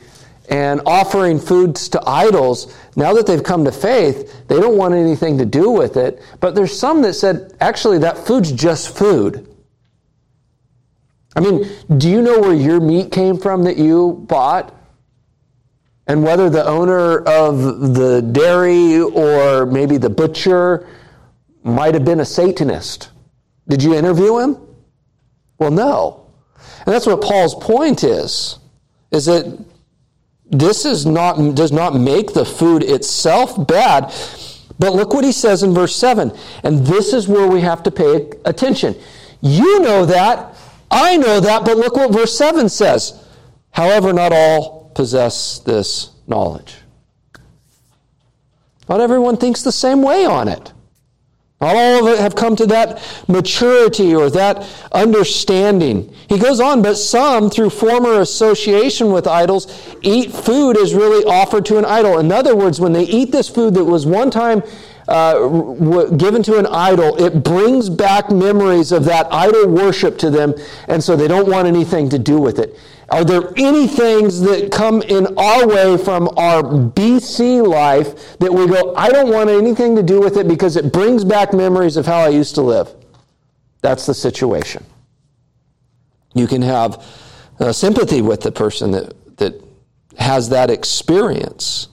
and 0.49 0.81
offering 0.85 1.39
foods 1.39 1.89
to 1.89 2.01
idols, 2.07 2.75
now 2.95 3.13
that 3.13 3.27
they've 3.27 3.43
come 3.43 3.65
to 3.65 3.71
faith, 3.71 4.47
they 4.47 4.59
don't 4.59 4.77
want 4.77 4.93
anything 4.93 5.37
to 5.37 5.45
do 5.45 5.69
with 5.69 5.97
it. 5.97 6.21
But 6.39 6.55
there's 6.55 6.77
some 6.77 7.01
that 7.01 7.13
said, 7.13 7.55
actually, 7.59 7.99
that 7.99 8.17
food's 8.17 8.51
just 8.51 8.95
food. 8.97 9.53
I 11.35 11.41
mean, 11.41 11.69
do 11.97 12.09
you 12.09 12.21
know 12.21 12.39
where 12.39 12.53
your 12.53 12.79
meat 12.79 13.11
came 13.11 13.37
from 13.37 13.63
that 13.63 13.77
you 13.77 14.25
bought? 14.27 14.73
And 16.07 16.23
whether 16.23 16.49
the 16.49 16.65
owner 16.65 17.19
of 17.19 17.93
the 17.93 18.21
dairy 18.21 19.01
or 19.01 19.65
maybe 19.65 19.97
the 19.97 20.09
butcher 20.09 20.87
might 21.63 21.93
have 21.93 22.05
been 22.05 22.21
a 22.21 22.25
Satanist. 22.25 23.11
Did 23.67 23.83
you 23.83 23.93
interview 23.93 24.37
him? 24.37 24.57
Well, 25.59 25.71
no. 25.71 26.25
And 26.85 26.93
that's 26.93 27.05
what 27.05 27.21
Paul's 27.21 27.55
point 27.55 28.05
is, 28.05 28.57
is 29.11 29.25
that 29.25 29.65
this 30.49 30.85
is 30.85 31.05
not, 31.05 31.55
does 31.55 31.71
not 31.71 31.95
make 31.95 32.33
the 32.33 32.45
food 32.45 32.83
itself 32.83 33.67
bad, 33.67 34.13
But 34.79 34.93
look 34.93 35.13
what 35.13 35.23
he 35.23 35.31
says 35.31 35.63
in 35.63 35.73
verse 35.73 35.95
7. 35.95 36.31
And 36.63 36.85
this 36.85 37.13
is 37.13 37.27
where 37.27 37.47
we 37.47 37.61
have 37.61 37.83
to 37.83 37.91
pay 37.91 38.29
attention. 38.45 38.95
You 39.41 39.79
know 39.79 40.05
that. 40.05 40.55
I 40.91 41.17
know 41.17 41.39
that. 41.39 41.65
But 41.65 41.77
look 41.77 41.95
what 41.95 42.11
verse 42.11 42.37
7 42.37 42.69
says. 42.69 43.23
However, 43.71 44.13
not 44.13 44.31
all 44.33 44.91
possess 44.93 45.59
this 45.59 46.11
knowledge. 46.27 46.75
Not 48.87 49.01
everyone 49.01 49.37
thinks 49.37 49.63
the 49.63 49.71
same 49.71 50.01
way 50.01 50.25
on 50.25 50.47
it. 50.47 50.73
Not 51.59 51.75
all 51.75 52.07
of 52.07 52.13
it 52.13 52.19
have 52.19 52.35
come 52.35 52.55
to 52.57 52.67
that 52.67 53.01
maturity 53.27 54.13
or 54.13 54.29
that 54.29 54.63
understanding. 54.91 56.13
He 56.29 56.37
goes 56.37 56.59
on, 56.59 56.83
but 56.83 56.95
some, 56.95 57.49
through 57.49 57.71
former 57.71 58.21
association 58.21 59.11
with 59.11 59.25
idols, 59.25 59.95
eat 60.03 60.31
food 60.31 60.77
as 60.77 60.93
really 60.93 61.25
offered 61.25 61.65
to 61.65 61.79
an 61.79 61.85
idol. 61.85 62.19
In 62.19 62.31
other 62.31 62.55
words, 62.55 62.79
when 62.79 62.93
they 62.93 63.05
eat 63.05 63.31
this 63.31 63.49
food 63.49 63.73
that 63.73 63.85
was 63.85 64.05
one 64.05 64.29
time 64.29 64.61
uh, 65.07 66.05
given 66.09 66.43
to 66.43 66.57
an 66.57 66.65
idol, 66.67 67.15
it 67.21 67.43
brings 67.43 67.89
back 67.89 68.29
memories 68.29 68.91
of 68.91 69.05
that 69.05 69.31
idol 69.31 69.67
worship 69.67 70.17
to 70.19 70.29
them, 70.29 70.53
and 70.87 71.03
so 71.03 71.15
they 71.15 71.27
don't 71.27 71.47
want 71.47 71.67
anything 71.67 72.09
to 72.09 72.19
do 72.19 72.39
with 72.39 72.59
it. 72.59 72.77
Are 73.09 73.23
there 73.23 73.53
any 73.55 73.87
things 73.87 74.41
that 74.41 74.69
come 74.69 75.01
in 75.01 75.27
our 75.37 75.65
way 75.65 75.97
from 75.97 76.27
our 76.37 76.61
BC 76.61 77.65
life 77.65 78.37
that 78.39 78.53
we 78.53 78.67
go, 78.67 78.93
I 78.95 79.09
don't 79.09 79.31
want 79.31 79.49
anything 79.49 79.95
to 79.95 80.03
do 80.03 80.19
with 80.19 80.35
it 80.35 80.47
because 80.47 80.75
it 80.75 80.91
brings 80.91 81.23
back 81.23 81.53
memories 81.53 81.95
of 81.95 82.05
how 82.05 82.19
I 82.19 82.29
used 82.29 82.55
to 82.55 82.61
live? 82.61 82.93
That's 83.81 84.05
the 84.05 84.13
situation. 84.13 84.83
You 86.33 86.47
can 86.47 86.61
have 86.61 87.05
uh, 87.59 87.71
sympathy 87.71 88.21
with 88.21 88.41
the 88.41 88.51
person 88.51 88.91
that, 88.91 89.37
that 89.37 89.63
has 90.19 90.49
that 90.49 90.69
experience. 90.69 91.87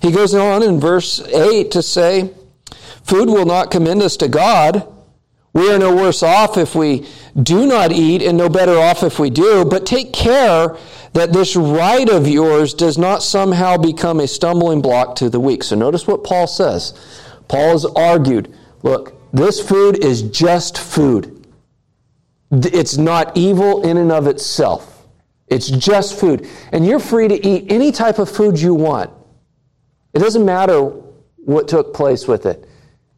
He 0.00 0.10
goes 0.10 0.34
on 0.34 0.62
in 0.62 0.80
verse 0.80 1.20
8 1.20 1.70
to 1.72 1.82
say, 1.82 2.30
Food 3.02 3.28
will 3.28 3.46
not 3.46 3.70
commend 3.70 4.02
us 4.02 4.16
to 4.18 4.28
God. 4.28 4.86
We 5.52 5.72
are 5.72 5.78
no 5.78 5.94
worse 5.94 6.22
off 6.22 6.56
if 6.56 6.74
we 6.74 7.06
do 7.40 7.66
not 7.66 7.92
eat, 7.92 8.22
and 8.22 8.38
no 8.38 8.48
better 8.48 8.78
off 8.78 9.02
if 9.02 9.18
we 9.18 9.30
do. 9.30 9.64
But 9.64 9.84
take 9.84 10.12
care 10.12 10.76
that 11.12 11.32
this 11.32 11.56
right 11.56 12.08
of 12.08 12.28
yours 12.28 12.72
does 12.72 12.96
not 12.96 13.22
somehow 13.22 13.76
become 13.76 14.20
a 14.20 14.28
stumbling 14.28 14.80
block 14.80 15.16
to 15.16 15.28
the 15.28 15.40
weak. 15.40 15.64
So 15.64 15.76
notice 15.76 16.06
what 16.06 16.22
Paul 16.22 16.46
says. 16.46 16.94
Paul 17.48 17.72
has 17.72 17.84
argued 17.84 18.54
look, 18.82 19.14
this 19.32 19.60
food 19.60 20.02
is 20.02 20.22
just 20.22 20.78
food, 20.78 21.46
it's 22.52 22.96
not 22.96 23.36
evil 23.36 23.82
in 23.82 23.96
and 23.96 24.12
of 24.12 24.26
itself. 24.26 24.86
It's 25.48 25.68
just 25.68 26.18
food. 26.18 26.48
And 26.70 26.86
you're 26.86 27.00
free 27.00 27.26
to 27.26 27.46
eat 27.46 27.72
any 27.72 27.90
type 27.90 28.20
of 28.20 28.30
food 28.30 28.58
you 28.60 28.72
want. 28.72 29.10
It 30.12 30.18
doesn't 30.18 30.44
matter 30.44 30.80
what 31.44 31.68
took 31.68 31.94
place 31.94 32.26
with 32.26 32.46
it. 32.46 32.68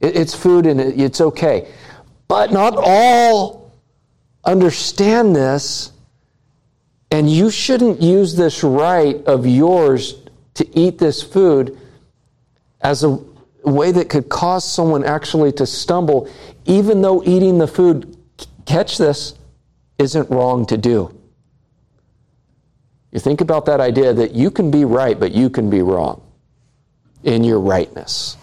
It's 0.01 0.35
food 0.35 0.67
and 0.67 0.81
it's 0.81 1.21
okay. 1.21 1.69
But 2.29 2.53
not 2.53 2.75
all 2.77 3.73
understand 4.45 5.35
this, 5.35 5.93
and 7.11 7.31
you 7.31 7.51
shouldn't 7.51 8.01
use 8.01 8.35
this 8.35 8.65
right 8.65 9.23
of 9.27 9.47
yours 9.47 10.17
to 10.55 10.79
eat 10.79 10.99
this 10.99 11.23
food 11.23 11.79
as 12.81 13.05
a 13.05 13.19
way 13.65 13.93
that 13.93 14.09
could 14.09 14.29
cause 14.29 14.71
someone 14.71 15.05
actually 15.05 15.53
to 15.53 15.67
stumble, 15.67 16.29
even 16.65 17.01
though 17.01 17.23
eating 17.25 17.59
the 17.59 17.67
food, 17.67 18.17
catch 18.67 18.99
this, 18.99 19.35
isn't 19.99 20.29
wrong 20.31 20.67
to 20.67 20.77
do. 20.77 21.17
You 23.13 23.21
think 23.21 23.41
about 23.41 23.67
that 23.67 23.79
idea 23.79 24.13
that 24.15 24.33
you 24.33 24.51
can 24.51 24.71
be 24.71 24.85
right, 24.85 25.19
but 25.19 25.33
you 25.33 25.49
can 25.49 25.71
be 25.71 25.83
wrong 25.83 26.23
in 27.25 27.45
your 27.45 27.61
rightness. 27.61 28.37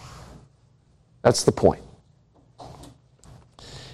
That's 1.22 1.44
the 1.44 1.52
point. 1.52 1.82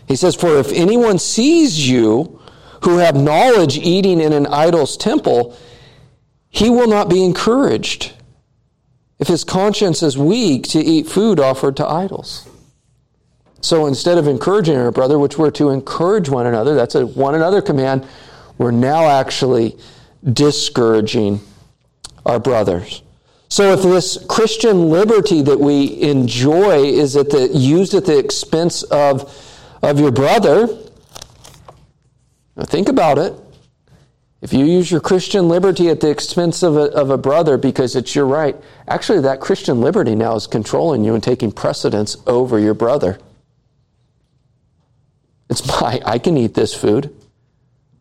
He 0.06 0.16
says, 0.16 0.34
For 0.34 0.58
if 0.58 0.72
anyone 0.72 1.18
sees 1.18 1.88
you 1.88 2.40
who 2.82 2.98
have 2.98 3.16
knowledge 3.16 3.76
eating 3.78 4.20
in 4.20 4.32
an 4.32 4.46
idol's 4.46 4.96
temple, 4.96 5.56
he 6.48 6.70
will 6.70 6.88
not 6.88 7.10
be 7.10 7.24
encouraged 7.24 8.12
if 9.18 9.28
his 9.28 9.44
conscience 9.44 10.02
is 10.02 10.16
weak 10.16 10.64
to 10.68 10.78
eat 10.78 11.06
food 11.06 11.40
offered 11.40 11.76
to 11.78 11.86
idols. 11.86 12.48
So 13.62 13.86
instead 13.86 14.18
of 14.18 14.28
encouraging 14.28 14.76
our 14.76 14.92
brother, 14.92 15.18
which 15.18 15.38
we're 15.38 15.50
to 15.52 15.70
encourage 15.70 16.28
one 16.28 16.46
another, 16.46 16.74
that's 16.74 16.94
a 16.94 17.06
one 17.06 17.34
another 17.34 17.62
command, 17.62 18.06
we're 18.58 18.70
now 18.70 19.08
actually 19.08 19.76
discouraging 20.22 21.40
our 22.24 22.38
brothers. 22.38 23.02
So 23.48 23.72
if 23.72 23.82
this 23.82 24.24
Christian 24.28 24.90
liberty 24.90 25.42
that 25.42 25.58
we 25.58 26.00
enjoy 26.02 26.82
is 26.84 27.16
at 27.16 27.30
the, 27.30 27.48
used 27.48 27.94
at 27.94 28.04
the 28.04 28.18
expense 28.18 28.82
of 28.84 29.32
of 29.82 30.00
your 30.00 30.10
brother, 30.10 30.68
think 32.64 32.88
about 32.88 33.18
it. 33.18 33.34
If 34.42 34.52
you 34.52 34.64
use 34.64 34.90
your 34.90 35.00
Christian 35.00 35.48
liberty 35.48 35.88
at 35.88 36.00
the 36.00 36.10
expense 36.10 36.62
of 36.62 36.76
a, 36.76 36.92
of 36.92 37.10
a 37.10 37.18
brother 37.18 37.56
because 37.56 37.96
it's 37.96 38.14
your 38.14 38.26
right, 38.26 38.56
actually, 38.86 39.20
that 39.20 39.40
Christian 39.40 39.80
liberty 39.80 40.14
now 40.14 40.34
is 40.34 40.46
controlling 40.46 41.04
you 41.04 41.14
and 41.14 41.22
taking 41.22 41.50
precedence 41.50 42.16
over 42.26 42.58
your 42.58 42.74
brother. 42.74 43.18
It's 45.48 45.66
my, 45.80 46.00
I 46.04 46.18
can 46.18 46.36
eat 46.36 46.54
this 46.54 46.74
food. 46.74 47.14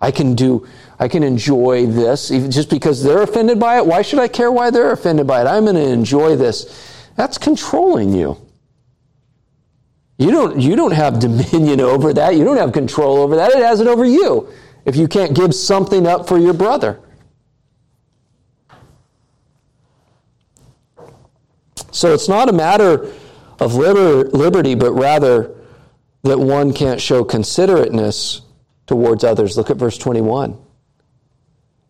I 0.01 0.11
can 0.11 0.35
do, 0.35 0.67
I 0.99 1.07
can 1.07 1.23
enjoy 1.23 1.87
this. 1.87 2.31
Even 2.31 2.51
just 2.51 2.69
because 2.69 3.03
they're 3.03 3.21
offended 3.21 3.59
by 3.59 3.77
it, 3.77 3.85
why 3.85 4.01
should 4.01 4.19
I 4.19 4.27
care 4.27 4.51
why 4.51 4.69
they're 4.69 4.91
offended 4.91 5.27
by 5.27 5.41
it? 5.41 5.47
I'm 5.47 5.63
going 5.63 5.75
to 5.75 5.87
enjoy 5.87 6.35
this. 6.35 7.07
That's 7.15 7.37
controlling 7.37 8.13
you. 8.13 8.37
You 10.17 10.31
don't, 10.31 10.59
you 10.59 10.75
don't 10.75 10.93
have 10.93 11.19
dominion 11.19 11.81
over 11.81 12.13
that. 12.13 12.35
You 12.35 12.43
don't 12.43 12.57
have 12.57 12.73
control 12.73 13.17
over 13.17 13.35
that. 13.35 13.51
It 13.51 13.63
has 13.63 13.81
it 13.81 13.87
over 13.87 14.05
you 14.05 14.49
if 14.85 14.95
you 14.95 15.07
can't 15.07 15.35
give 15.35 15.53
something 15.53 16.05
up 16.05 16.27
for 16.27 16.37
your 16.37 16.53
brother. 16.53 16.99
So 21.91 22.13
it's 22.13 22.27
not 22.27 22.49
a 22.49 22.53
matter 22.53 23.11
of 23.59 23.75
liberty, 23.75 24.75
but 24.75 24.91
rather 24.91 25.55
that 26.23 26.37
one 26.37 26.73
can't 26.73 26.99
show 26.99 27.23
considerateness 27.23 28.41
towards 28.87 29.23
others. 29.23 29.57
Look 29.57 29.69
at 29.69 29.77
verse 29.77 29.97
21. 29.97 30.57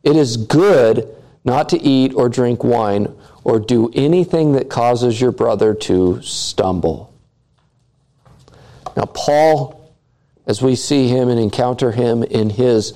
It 0.03 0.15
is 0.15 0.37
good 0.37 1.07
not 1.43 1.69
to 1.69 1.81
eat 1.81 2.13
or 2.13 2.29
drink 2.29 2.63
wine 2.63 3.15
or 3.43 3.59
do 3.59 3.91
anything 3.93 4.53
that 4.53 4.69
causes 4.69 5.19
your 5.19 5.31
brother 5.31 5.73
to 5.73 6.21
stumble. 6.21 7.13
Now, 8.95 9.05
Paul, 9.05 9.93
as 10.47 10.61
we 10.61 10.75
see 10.75 11.07
him 11.07 11.29
and 11.29 11.39
encounter 11.39 11.91
him 11.91 12.23
in 12.23 12.49
his 12.49 12.93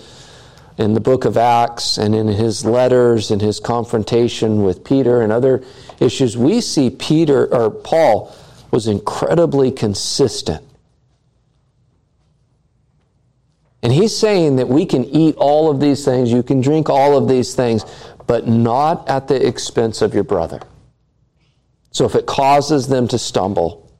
in 0.77 0.93
the 0.93 1.01
book 1.01 1.25
of 1.25 1.35
Acts 1.35 1.97
and 1.97 2.15
in 2.15 2.27
his 2.29 2.63
letters 2.63 3.31
and 3.31 3.41
his 3.41 3.59
confrontation 3.59 4.63
with 4.63 4.85
Peter 4.85 5.21
and 5.21 5.29
other 5.29 5.61
issues, 5.99 6.37
we 6.37 6.61
see 6.61 6.89
Peter 6.89 7.53
or 7.53 7.69
Paul 7.69 8.33
was 8.71 8.87
incredibly 8.87 9.71
consistent. 9.71 10.63
And 13.81 13.93
he's 13.93 14.15
saying 14.15 14.57
that 14.57 14.67
we 14.67 14.85
can 14.85 15.05
eat 15.05 15.35
all 15.37 15.71
of 15.71 15.79
these 15.79 16.03
things, 16.03 16.31
you 16.31 16.43
can 16.43 16.61
drink 16.61 16.89
all 16.89 17.17
of 17.17 17.27
these 17.27 17.55
things, 17.55 17.85
but 18.27 18.47
not 18.47 19.07
at 19.09 19.27
the 19.27 19.47
expense 19.47 20.01
of 20.01 20.13
your 20.13 20.23
brother. 20.23 20.59
So 21.91 22.05
if 22.05 22.15
it 22.15 22.25
causes 22.25 22.87
them 22.87 23.07
to 23.07 23.17
stumble, 23.17 23.91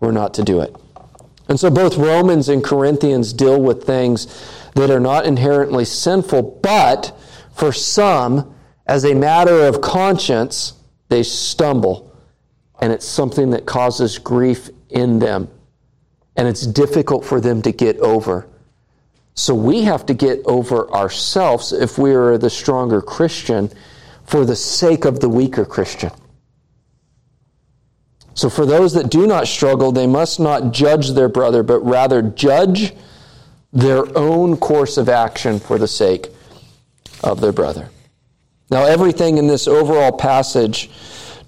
we're 0.00 0.12
not 0.12 0.34
to 0.34 0.42
do 0.42 0.60
it. 0.60 0.74
And 1.48 1.58
so 1.58 1.70
both 1.70 1.96
Romans 1.96 2.48
and 2.48 2.62
Corinthians 2.62 3.32
deal 3.32 3.60
with 3.60 3.84
things 3.84 4.26
that 4.74 4.90
are 4.90 5.00
not 5.00 5.26
inherently 5.26 5.84
sinful, 5.84 6.60
but 6.62 7.16
for 7.54 7.72
some, 7.72 8.54
as 8.86 9.04
a 9.04 9.14
matter 9.14 9.66
of 9.66 9.80
conscience, 9.80 10.74
they 11.08 11.22
stumble. 11.22 12.16
And 12.80 12.92
it's 12.92 13.06
something 13.06 13.50
that 13.50 13.66
causes 13.66 14.18
grief 14.18 14.70
in 14.88 15.18
them. 15.18 15.48
And 16.36 16.48
it's 16.48 16.66
difficult 16.66 17.24
for 17.24 17.40
them 17.40 17.62
to 17.62 17.72
get 17.72 17.98
over. 17.98 18.48
So 19.34 19.54
we 19.54 19.82
have 19.82 20.06
to 20.06 20.14
get 20.14 20.40
over 20.44 20.90
ourselves 20.90 21.72
if 21.72 21.98
we 21.98 22.12
are 22.12 22.36
the 22.38 22.50
stronger 22.50 23.00
Christian 23.00 23.70
for 24.24 24.44
the 24.44 24.56
sake 24.56 25.04
of 25.04 25.20
the 25.20 25.28
weaker 25.28 25.64
Christian. 25.64 26.10
So, 28.34 28.48
for 28.48 28.64
those 28.64 28.94
that 28.94 29.10
do 29.10 29.26
not 29.26 29.46
struggle, 29.46 29.92
they 29.92 30.06
must 30.06 30.40
not 30.40 30.72
judge 30.72 31.10
their 31.10 31.28
brother, 31.28 31.62
but 31.62 31.80
rather 31.80 32.22
judge 32.22 32.94
their 33.72 34.04
own 34.16 34.56
course 34.56 34.96
of 34.96 35.08
action 35.08 35.58
for 35.58 35.78
the 35.78 35.88
sake 35.88 36.28
of 37.22 37.40
their 37.40 37.52
brother. 37.52 37.90
Now, 38.70 38.84
everything 38.84 39.36
in 39.36 39.48
this 39.48 39.68
overall 39.68 40.12
passage 40.12 40.90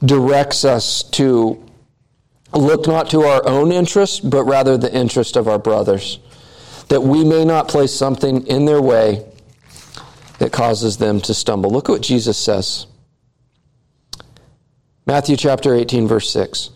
directs 0.05 0.65
us 0.65 1.03
to 1.03 1.63
look 2.53 2.87
not 2.87 3.11
to 3.11 3.23
our 3.23 3.47
own 3.49 3.73
interest, 3.73 4.29
but 4.29 4.45
rather 4.45 4.77
the 4.77 4.95
interest 4.95 5.37
of 5.37 5.49
our 5.49 5.59
brothers, 5.59 6.19
that 6.89 7.03
we 7.03 7.25
may 7.25 7.45
not 7.45 7.69
place 7.69 7.93
something 7.93 8.47
in 8.47 8.65
their 8.65 8.81
way 8.81 9.25
that 10.39 10.53
causes 10.53 10.97
them 10.97 11.21
to 11.23 11.35
stumble. 11.35 11.71
Look 11.71 11.89
at 11.89 11.93
what 11.93 12.03
Jesus 12.03 12.37
says. 12.39 12.87
Matthew 15.07 15.37
chapter 15.37 15.75
18, 15.75 16.09
verse 16.09 16.31
6. 16.31 16.71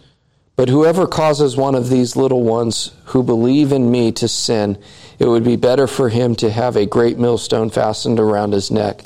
But 0.56 0.68
whoever 0.68 1.06
causes 1.06 1.56
one 1.56 1.74
of 1.74 1.88
these 1.88 2.16
little 2.16 2.42
ones 2.42 2.92
who 3.06 3.22
believe 3.22 3.72
in 3.72 3.90
me 3.90 4.10
to 4.12 4.26
sin, 4.26 4.76
it 5.18 5.26
would 5.26 5.44
be 5.44 5.56
better 5.56 5.86
for 5.86 6.08
him 6.08 6.34
to 6.36 6.50
have 6.50 6.76
a 6.76 6.84
great 6.84 7.16
millstone 7.16 7.70
fastened 7.70 8.18
around 8.18 8.52
his 8.52 8.70
neck 8.70 9.02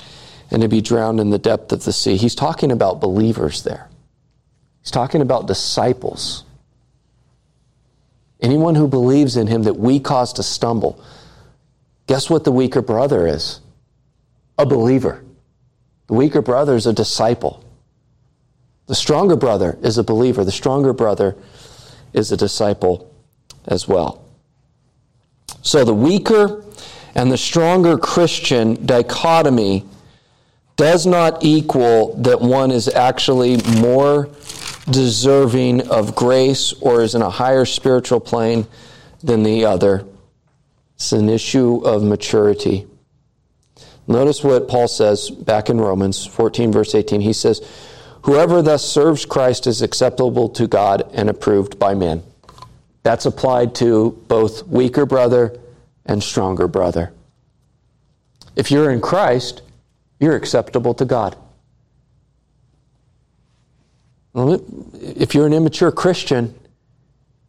and 0.51 0.63
to 0.63 0.69
be 0.69 0.81
drowned 0.81 1.21
in 1.21 1.31
the 1.31 1.39
depth 1.39 1.73
of 1.73 1.85
the 1.85 1.93
sea. 1.93 2.17
He's 2.17 2.35
talking 2.35 2.73
about 2.73 3.01
believers 3.01 3.65
there. 3.65 3.89
He's 4.81 4.91
talking 4.91 5.21
about 5.21 5.47
disciples. 5.47 6.45
Anyone 8.43 8.75
who 8.75 8.89
believes 8.89 9.37
in 9.37 9.47
him 9.47 9.63
that 9.63 9.79
we 9.79 10.01
cause 10.01 10.33
to 10.35 10.43
stumble. 10.43 11.03
Guess 12.09 12.29
what 12.29 12.45
the 12.45 12.53
weaker 12.53 12.83
brother 12.83 13.27
is? 13.27 13.61
A 14.59 14.67
believer. 14.67 15.25
The 16.09 16.15
weaker 16.15 16.43
brother 16.43 16.75
is 16.75 16.87
a 16.87 16.93
disciple. 16.93 17.65
The 18.89 18.97
stronger 18.97 19.37
brother 19.37 19.79
is 19.83 19.97
a 19.97 20.03
believer. 20.03 20.45
The 20.45 20.53
stronger 20.53 20.93
brother 20.93 21.37
is 22.13 22.33
a 22.33 22.37
disciple 22.37 23.15
as 23.67 23.87
well. 23.87 24.25
So 25.63 25.85
the 25.85 25.95
weaker 25.95 26.65
and 27.15 27.31
the 27.31 27.39
stronger 27.39 27.97
Christian 27.97 28.85
dichotomy 28.85 29.87
does 30.77 31.07
not 31.07 31.45
equal 31.45 32.17
that 32.17 32.41
one 32.41 32.73
is 32.73 32.89
actually 32.89 33.59
more 33.79 34.29
deserving 34.91 35.89
of 35.89 36.15
grace 36.15 36.73
or 36.81 37.03
is 37.03 37.15
in 37.15 37.23
a 37.23 37.31
higher 37.31 37.65
spiritual 37.65 38.21
plane 38.21 38.67
than 39.23 39.43
the 39.43 39.65
other. 39.65 40.07
It's 40.97 41.13
an 41.13 41.29
issue 41.29 41.77
of 41.85 42.03
maturity. 42.03 42.87
Notice 44.07 44.43
what 44.43 44.69
Paul 44.69 44.89
says 44.89 45.31
back 45.31 45.71
in 45.71 45.81
Romans 45.81 46.27
14, 46.27 46.73
verse 46.73 46.95
18. 46.95 47.21
He 47.21 47.33
says, 47.33 47.61
Whoever 48.23 48.63
thus 48.63 48.85
serves 48.85 49.25
Christ 49.25 49.67
is 49.67 49.83
acceptable 49.83 50.49
to 50.51 50.67
God 50.67 51.09
and 51.13 51.29
approved 51.29 51.79
by 51.79 51.95
men. 51.95 52.23
That's 53.03 53.27
applied 53.27 53.75
to 53.77 54.13
both 54.29 54.67
weaker 54.69 55.07
brother 55.07 55.59
and 56.07 56.23
stronger 56.23 56.69
brother. 56.69 57.13
If 58.55 58.71
you're 58.71 58.91
in 58.91 59.01
Christ, 59.01 59.63
you're 60.21 60.37
acceptable 60.37 60.95
to 60.95 61.05
God. 61.05 61.37
If 64.35 65.35
you're 65.35 65.47
an 65.47 65.53
immature 65.53 65.93
Christian, 65.93 66.55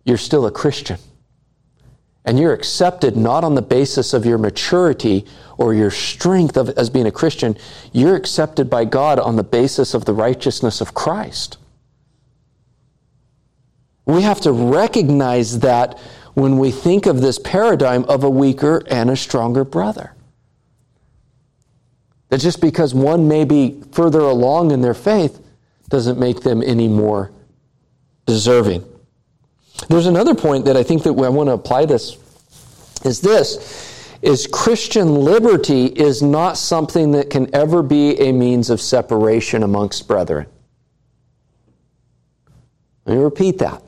you're 0.04 0.17
still 0.17 0.46
a 0.46 0.52
Christian. 0.52 0.98
And 2.26 2.39
you're 2.39 2.54
accepted 2.54 3.17
not 3.17 3.43
on 3.43 3.56
the 3.56 3.62
basis 3.62 4.13
of 4.13 4.26
your 4.26 4.38
maturity 4.38 5.26
or 5.58 5.74
your 5.74 5.91
strength 5.91 6.58
of, 6.58 6.69
as 6.69 6.89
being 6.89 7.06
a 7.06 7.12
Christian. 7.12 7.58
You're 7.91 8.15
accepted 8.15 8.69
by 8.69 8.86
God 8.86 9.19
on 9.19 9.36
the 9.36 9.43
basis 9.43 9.93
of 9.93 10.06
the 10.06 10.13
righteousness 10.13 10.82
of 10.82 10.93
Christ. 10.93 11.58
We 14.06 14.22
have 14.22 14.41
to 14.41 14.52
recognize 14.52 15.60
that 15.60 15.98
when 16.34 16.58
we 16.58 16.72
think 16.72 17.06
of 17.06 17.22
this 17.22 17.39
paradigm 17.39 18.04
of 18.06 18.24
a 18.24 18.30
weaker 18.30 18.84
and 18.89 19.10
a 19.10 19.15
stronger 19.15 19.63
brother. 19.63 20.13
That 22.30 22.39
just 22.39 22.60
because 22.60 22.93
one 22.93 23.28
may 23.28 23.46
be 23.46 23.82
further 23.91 24.22
along 24.22 24.72
in 24.72 24.82
their 24.82 24.96
faith 24.96 25.39
doesn't 25.93 26.19
make 26.19 26.41
them 26.41 26.63
any 26.63 26.88
more 26.88 27.32
deserving. 28.25 28.84
There's 29.89 30.08
another 30.08 30.34
point 30.34 30.65
that 30.65 30.75
I 30.75 30.82
think 30.82 31.03
that 31.03 31.12
I 31.12 31.29
want 31.29 31.49
to 31.49 31.53
apply 31.53 31.86
this 31.86 32.17
is 33.06 33.21
this 33.21 34.17
is 34.23 34.47
Christian 34.47 35.13
liberty 35.13 35.86
is 35.86 36.23
not 36.23 36.58
something 36.58 37.12
that 37.12 37.29
can 37.29 37.53
ever 37.53 37.84
be 37.84 38.19
a 38.19 38.32
means 38.32 38.71
of 38.71 38.82
separation 38.82 39.62
amongst 39.62 40.08
brethren. 40.08 40.47
Let 43.06 43.17
me 43.17 43.23
repeat 43.23 43.60
that. 43.60 43.84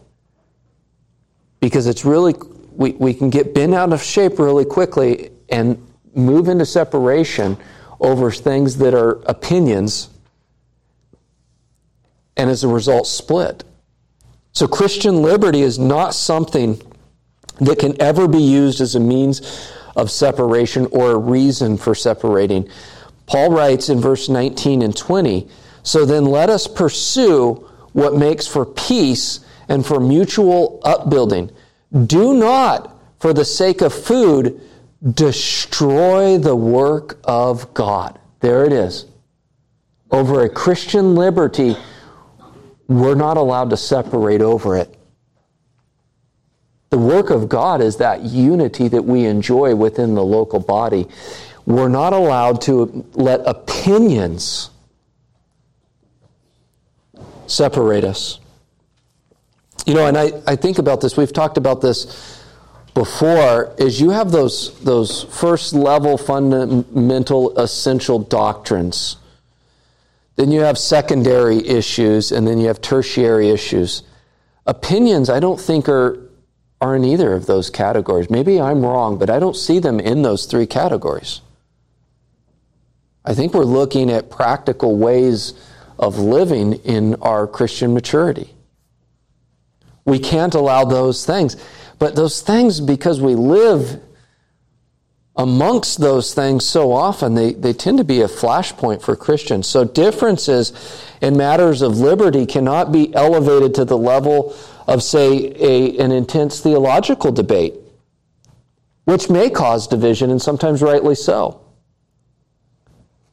Because 1.59 1.87
it's 1.87 2.05
really, 2.05 2.35
we, 2.69 2.91
we 2.91 3.15
can 3.15 3.31
get 3.31 3.55
bent 3.55 3.73
out 3.73 3.93
of 3.93 4.03
shape 4.03 4.37
really 4.37 4.65
quickly 4.65 5.31
and 5.49 5.81
move 6.13 6.49
into 6.49 6.65
separation 6.65 7.57
over 7.99 8.29
things 8.29 8.77
that 8.77 8.93
are 8.93 9.21
opinions 9.27 10.09
and 12.37 12.49
as 12.49 12.63
a 12.63 12.67
result 12.67 13.07
split. 13.07 13.63
So 14.51 14.67
Christian 14.67 15.21
liberty 15.21 15.61
is 15.61 15.77
not 15.77 16.13
something 16.13 16.81
that 17.59 17.79
can 17.79 17.99
ever 18.01 18.27
be 18.27 18.41
used 18.41 18.81
as 18.81 18.95
a 18.95 18.99
means 18.99 19.41
of 19.95 20.11
separation 20.11 20.87
or 20.91 21.11
a 21.11 21.17
reason 21.17 21.77
for 21.77 21.95
separating. 21.95 22.69
Paul 23.25 23.51
writes 23.51 23.89
in 23.89 23.99
verse 23.99 24.29
19 24.29 24.81
and 24.81 24.95
20 24.95 25.47
So 25.83 26.05
then 26.05 26.25
let 26.25 26.49
us 26.49 26.67
pursue 26.67 27.67
what 27.93 28.15
makes 28.15 28.47
for 28.47 28.65
peace 28.65 29.39
and 29.67 29.85
for 29.85 29.99
mutual 29.99 30.81
upbuilding. 30.83 31.51
Do 32.05 32.33
not, 32.33 32.93
for 33.19 33.33
the 33.33 33.45
sake 33.45 33.81
of 33.81 33.93
food, 33.93 34.61
destroy 35.13 36.37
the 36.37 36.55
work 36.55 37.19
of 37.23 37.73
God. 37.73 38.19
There 38.41 38.65
it 38.65 38.73
is. 38.73 39.05
Over 40.11 40.43
a 40.43 40.49
Christian 40.49 41.15
liberty, 41.15 41.75
we're 42.87 43.15
not 43.15 43.37
allowed 43.37 43.69
to 43.71 43.77
separate 43.77 44.41
over 44.41 44.77
it. 44.77 44.95
The 46.89 46.97
work 46.97 47.29
of 47.29 47.49
God 47.49 47.81
is 47.81 47.97
that 47.97 48.21
unity 48.21 48.87
that 48.87 49.01
we 49.03 49.25
enjoy 49.25 49.75
within 49.75 50.15
the 50.15 50.23
local 50.23 50.59
body. 50.59 51.07
We're 51.65 51.89
not 51.89 52.13
allowed 52.13 52.61
to 52.61 53.05
let 53.13 53.41
opinions 53.45 54.69
separate 57.47 58.03
us. 58.03 58.39
You 59.85 59.93
know, 59.93 60.07
and 60.07 60.17
I, 60.17 60.31
I 60.47 60.55
think 60.55 60.77
about 60.77 61.01
this, 61.01 61.17
we've 61.17 61.33
talked 61.33 61.57
about 61.57 61.81
this 61.81 62.43
before, 62.93 63.75
is 63.77 63.99
you 63.99 64.11
have 64.11 64.31
those, 64.31 64.79
those 64.81 65.23
first 65.23 65.73
level 65.73 66.17
fundamental 66.17 67.57
essential 67.59 68.19
doctrines 68.19 69.17
then 70.35 70.51
you 70.51 70.61
have 70.61 70.77
secondary 70.77 71.65
issues, 71.65 72.31
and 72.31 72.45
then 72.47 72.59
you 72.59 72.67
have 72.67 72.81
tertiary 72.81 73.49
issues. 73.49 74.03
Opinions, 74.65 75.29
I 75.29 75.39
don't 75.39 75.59
think, 75.59 75.87
are, 75.87 76.29
are 76.81 76.95
in 76.95 77.05
either 77.05 77.33
of 77.33 77.45
those 77.45 77.69
categories. 77.69 78.29
Maybe 78.29 78.59
I'm 78.59 78.81
wrong, 78.81 79.17
but 79.17 79.29
I 79.29 79.39
don't 79.39 79.55
see 79.55 79.79
them 79.79 79.99
in 79.99 80.23
those 80.23 80.45
three 80.45 80.65
categories. 80.65 81.41
I 83.23 83.33
think 83.33 83.53
we're 83.53 83.63
looking 83.63 84.11
at 84.11 84.29
practical 84.29 84.97
ways 84.97 85.53
of 85.97 86.19
living 86.19 86.73
in 86.73 87.15
our 87.15 87.47
Christian 87.47 87.93
maturity. 87.93 88.53
We 90.03 90.19
can't 90.19 90.53
allow 90.53 90.85
those 90.85 91.25
things. 91.25 91.55
But 91.97 92.15
those 92.15 92.41
things, 92.41 92.81
because 92.81 93.21
we 93.21 93.35
live 93.35 94.01
amongst 95.37 95.99
those 95.99 96.33
things 96.33 96.65
so 96.65 96.91
often, 96.91 97.33
they, 97.33 97.53
they 97.53 97.73
tend 97.73 97.97
to 97.97 98.03
be 98.03 98.21
a 98.21 98.27
flashpoint 98.27 99.01
for 99.01 99.15
Christians. 99.15 99.67
So 99.67 99.83
differences 99.83 100.71
in 101.21 101.35
matters 101.35 101.81
of 101.81 101.97
liberty 101.97 102.45
cannot 102.45 102.91
be 102.91 103.13
elevated 103.13 103.75
to 103.75 103.85
the 103.85 103.97
level 103.97 104.55
of, 104.87 105.03
say, 105.03 105.53
a, 105.59 105.97
an 105.97 106.11
intense 106.11 106.61
theological 106.61 107.31
debate, 107.31 107.75
which 109.03 109.29
may 109.29 109.49
cause 109.49 109.87
division, 109.87 110.31
and 110.31 110.41
sometimes 110.41 110.81
rightly 110.81 111.15
so. 111.15 111.61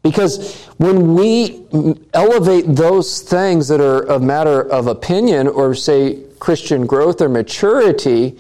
Because 0.03 0.67
when 0.79 1.15
we 1.15 1.65
elevate 2.13 2.65
those 2.67 3.23
things 3.23 3.69
that 3.69 3.81
are 3.81 4.03
a 4.07 4.19
matter 4.19 4.61
of 4.61 4.89
opinion 4.89 5.47
or, 5.47 5.77
say, 5.77 6.25
Christian 6.41 6.87
growth 6.87 7.21
or 7.21 7.29
maturity, 7.29 8.37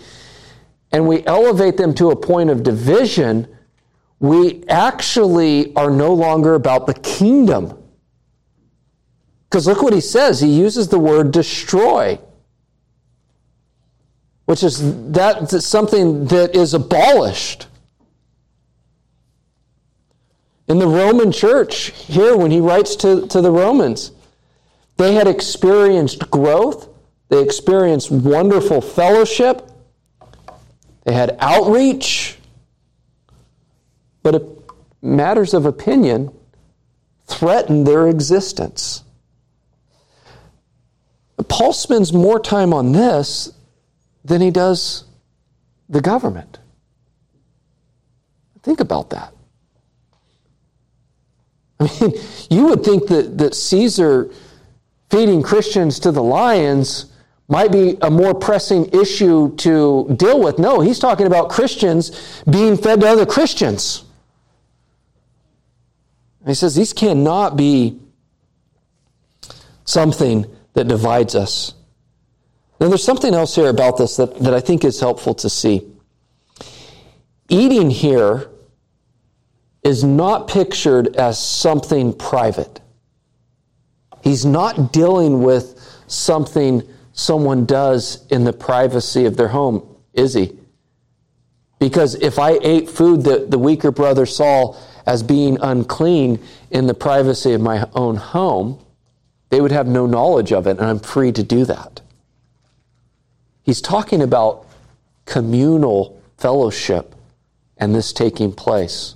and 0.92 1.08
we 1.08 1.24
elevate 1.26 1.78
them 1.78 1.94
to 1.94 2.10
a 2.10 2.16
point 2.16 2.50
of 2.50 2.62
division, 2.62 3.48
we 4.20 4.62
actually 4.68 5.74
are 5.74 5.90
no 5.90 6.12
longer 6.12 6.54
about 6.54 6.86
the 6.86 6.94
kingdom. 6.94 7.82
Because 9.48 9.66
look 9.66 9.82
what 9.82 9.92
he 9.92 10.00
says. 10.00 10.40
He 10.40 10.48
uses 10.48 10.88
the 10.88 10.98
word 10.98 11.32
destroy, 11.32 12.18
which 14.44 14.62
is 14.62 15.12
that 15.12 15.50
something 15.50 16.26
that 16.26 16.54
is 16.54 16.74
abolished. 16.74 17.66
In 20.68 20.78
the 20.78 20.86
Roman 20.86 21.32
church, 21.32 21.90
here, 22.06 22.36
when 22.36 22.50
he 22.50 22.60
writes 22.60 22.96
to, 22.96 23.26
to 23.26 23.40
the 23.40 23.50
Romans, 23.50 24.12
they 24.96 25.14
had 25.14 25.26
experienced 25.26 26.30
growth, 26.30 26.88
they 27.28 27.42
experienced 27.42 28.10
wonderful 28.10 28.80
fellowship, 28.80 29.71
they 31.04 31.12
had 31.12 31.36
outreach, 31.40 32.38
but 34.22 34.62
matters 35.00 35.52
of 35.52 35.66
opinion 35.66 36.32
threatened 37.26 37.86
their 37.86 38.08
existence. 38.08 39.02
Paul 41.48 41.72
spends 41.72 42.12
more 42.12 42.38
time 42.38 42.72
on 42.72 42.92
this 42.92 43.52
than 44.24 44.40
he 44.40 44.50
does 44.50 45.04
the 45.88 46.00
government. 46.00 46.58
Think 48.62 48.80
about 48.80 49.10
that. 49.10 49.34
I 51.80 51.90
mean, 52.00 52.12
you 52.50 52.66
would 52.68 52.84
think 52.84 53.08
that, 53.08 53.38
that 53.38 53.54
Caesar 53.54 54.30
feeding 55.10 55.42
Christians 55.42 55.98
to 56.00 56.12
the 56.12 56.22
lions 56.22 57.11
might 57.48 57.70
be 57.70 57.96
a 58.00 58.10
more 58.10 58.34
pressing 58.34 58.86
issue 58.92 59.54
to 59.56 60.14
deal 60.16 60.40
with. 60.40 60.58
No, 60.58 60.80
he's 60.80 60.98
talking 60.98 61.26
about 61.26 61.50
Christians 61.50 62.42
being 62.50 62.76
fed 62.76 63.00
to 63.00 63.08
other 63.08 63.26
Christians. 63.26 64.04
He 66.46 66.54
says 66.54 66.74
these 66.74 66.92
cannot 66.92 67.56
be 67.56 68.00
something 69.84 70.46
that 70.74 70.88
divides 70.88 71.34
us. 71.34 71.74
Now, 72.80 72.88
there's 72.88 73.04
something 73.04 73.32
else 73.32 73.54
here 73.54 73.68
about 73.68 73.96
this 73.96 74.16
that, 74.16 74.38
that 74.40 74.54
I 74.54 74.60
think 74.60 74.84
is 74.84 74.98
helpful 74.98 75.34
to 75.34 75.48
see. 75.48 75.86
Eating 77.48 77.90
here 77.90 78.48
is 79.84 80.02
not 80.02 80.48
pictured 80.48 81.16
as 81.16 81.38
something 81.38 82.12
private. 82.12 82.80
He's 84.22 84.44
not 84.44 84.92
dealing 84.92 85.42
with 85.42 85.78
something 86.06 86.82
someone 87.12 87.66
does 87.66 88.26
in 88.28 88.44
the 88.44 88.52
privacy 88.52 89.24
of 89.24 89.36
their 89.36 89.48
home, 89.48 89.96
is 90.12 90.34
he? 90.34 90.58
Because 91.78 92.14
if 92.16 92.38
I 92.38 92.58
ate 92.62 92.88
food 92.88 93.24
that 93.24 93.50
the 93.50 93.58
weaker 93.58 93.90
brother 93.90 94.24
saw 94.24 94.76
as 95.04 95.22
being 95.22 95.58
unclean 95.60 96.38
in 96.70 96.86
the 96.86 96.94
privacy 96.94 97.52
of 97.52 97.60
my 97.60 97.88
own 97.94 98.16
home, 98.16 98.78
they 99.50 99.60
would 99.60 99.72
have 99.72 99.86
no 99.86 100.06
knowledge 100.06 100.52
of 100.52 100.66
it, 100.66 100.78
and 100.78 100.86
I'm 100.86 101.00
free 101.00 101.32
to 101.32 101.42
do 101.42 101.64
that. 101.64 102.00
He's 103.62 103.80
talking 103.80 104.22
about 104.22 104.66
communal 105.24 106.20
fellowship 106.38 107.14
and 107.76 107.94
this 107.94 108.12
taking 108.12 108.52
place. 108.52 109.14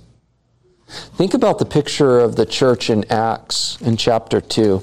Think 0.87 1.33
about 1.33 1.59
the 1.59 1.65
picture 1.65 2.19
of 2.19 2.35
the 2.35 2.45
church 2.45 2.89
in 2.89 3.03
Acts 3.11 3.77
in 3.81 3.97
chapter 3.97 4.39
2. 4.39 4.81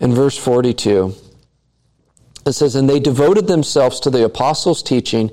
In 0.00 0.14
verse 0.14 0.36
42, 0.36 1.14
it 2.44 2.52
says, 2.52 2.74
And 2.74 2.88
they 2.88 3.00
devoted 3.00 3.46
themselves 3.46 4.00
to 4.00 4.10
the 4.10 4.24
apostles' 4.24 4.82
teaching 4.82 5.30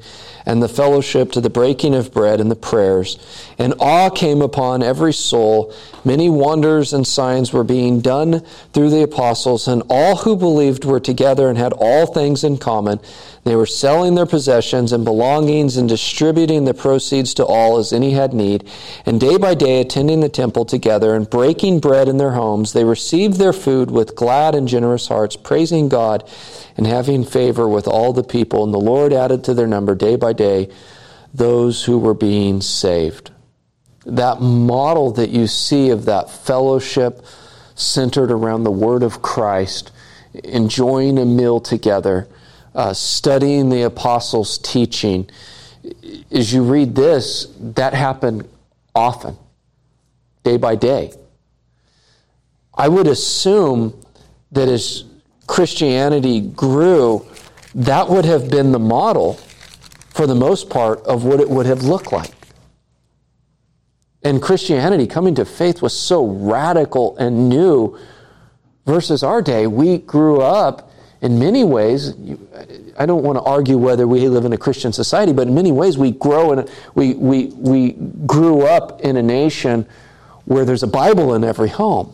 and 0.50 0.64
the 0.64 0.68
fellowship, 0.68 1.32
to 1.32 1.40
the 1.40 1.50
breaking 1.50 1.94
of 1.94 2.12
bread 2.12 2.42
and 2.42 2.50
the 2.50 2.56
prayers. 2.56 3.20
And 3.60 3.76
awe 3.80 4.10
came 4.10 4.42
upon 4.42 4.82
every 4.82 5.14
soul. 5.14 5.72
Many 6.04 6.28
wonders 6.28 6.92
and 6.92 7.06
signs 7.06 7.54
were 7.54 7.64
being 7.64 8.02
done 8.02 8.40
through 8.74 8.90
the 8.90 9.04
apostles, 9.04 9.68
and 9.68 9.84
all 9.92 10.16
who 10.16 10.36
believed 10.36 10.86
were 10.86 11.00
together 11.00 11.50
and 11.50 11.58
had 11.58 11.72
all 11.74 12.08
things 12.08 12.44
in 12.44 12.58
common. 12.58 13.00
They 13.44 13.56
were 13.56 13.68
selling 13.68 14.16
their 14.16 14.26
possessions 14.26 14.92
and 14.92 15.06
belongings 15.06 15.78
and 15.78 15.88
distributing 15.88 16.66
the 16.66 16.74
proceeds 16.74 17.36
to 17.36 17.46
all 17.46 17.78
as 17.78 17.94
any 17.94 18.12
had 18.12 18.34
need. 18.34 18.68
And 19.06 19.20
day 19.20 19.38
by 19.38 19.54
day, 19.54 19.82
attending 19.82 20.20
the 20.22 20.30
temple 20.30 20.66
together 20.66 21.16
and 21.16 21.30
breaking 21.30 21.80
bread 21.80 22.08
in 22.08 22.18
their 22.18 22.32
homes, 22.32 22.74
they 22.74 22.84
received 22.84 23.38
their 23.38 23.54
food 23.54 23.92
with 23.92 24.16
glad 24.16 24.56
and 24.56 24.68
generous 24.68 25.08
hearts, 25.08 25.36
praising 25.36 25.90
God 25.90 26.28
and 26.76 26.88
having 26.88 27.26
favor 27.26 27.68
with 27.68 27.88
all 27.88 28.14
the 28.14 28.24
people. 28.24 28.64
And 28.64 28.74
the 28.74 28.80
Lord 28.80 29.12
added 29.12 29.44
to 29.44 29.54
their 29.54 29.68
number 29.68 29.96
day 29.96 30.16
by 30.16 30.32
day 30.32 30.39
those 31.34 31.86
who 31.86 31.98
were 31.98 32.14
being 32.14 32.62
saved. 32.62 33.32
That 34.06 34.42
model 34.42 35.12
that 35.12 35.30
you 35.30 35.48
see 35.48 35.90
of 35.90 36.06
that 36.06 36.30
fellowship 36.32 37.24
centered 37.76 38.32
around 38.32 38.64
the 38.64 38.72
Word 38.72 39.04
of 39.04 39.22
Christ, 39.22 39.92
enjoying 40.44 41.20
a 41.20 41.26
meal 41.26 41.60
together 41.60 42.28
uh, 42.76 42.94
studying 42.94 43.70
the 43.70 43.84
apostles' 43.84 44.58
teaching, 44.58 45.30
as 46.32 46.54
you 46.54 46.64
read 46.64 46.96
this, 46.96 47.48
that 47.60 47.94
happened 47.94 48.48
often, 48.94 49.38
day 50.44 50.58
by 50.58 50.76
day. 50.76 51.12
I 52.74 52.88
would 52.88 53.08
assume 53.08 54.00
that 54.52 54.68
as 54.68 55.04
Christianity 55.48 56.42
grew, 56.42 57.26
that 57.76 58.10
would 58.10 58.26
have 58.26 58.50
been 58.50 58.72
the 58.72 58.80
model, 58.80 59.40
for 60.20 60.28
the 60.28 60.36
most 60.36 60.70
part, 60.70 61.00
of 61.06 61.24
what 61.24 61.40
it 61.40 61.50
would 61.50 61.66
have 61.66 61.84
looked 61.84 62.12
like. 62.12 62.34
And 64.22 64.42
Christianity 64.42 65.08
coming 65.08 65.34
to 65.36 65.46
faith 65.46 65.82
was 65.82 65.98
so 65.98 66.26
radical 66.26 67.16
and 67.16 67.48
new 67.48 67.98
versus 68.86 69.24
our 69.24 69.42
day. 69.42 69.66
We 69.66 70.00
grew 70.00 70.42
up 70.42 70.92
in 71.22 71.40
many 71.40 71.64
ways, 71.64 72.16
I 72.98 73.06
don't 73.06 73.24
want 73.24 73.38
to 73.38 73.44
argue 73.44 73.78
whether 73.78 74.10
we 74.10 74.28
live 74.28 74.44
in 74.44 74.52
a 74.52 74.58
Christian 74.58 74.92
society, 74.92 75.32
but 75.32 75.48
in 75.48 75.56
many 75.56 75.72
ways 75.72 75.98
we 75.98 76.12
grow 76.12 76.52
and 76.52 76.70
we, 76.96 77.14
we, 77.14 77.46
we 77.56 77.94
grew 78.28 78.64
up 78.64 79.00
in 79.00 79.16
a 79.16 79.24
nation 79.24 79.88
where 80.44 80.66
there's 80.66 80.84
a 80.84 80.88
Bible 80.88 81.34
in 81.34 81.46
every 81.46 81.70
home. 81.70 82.14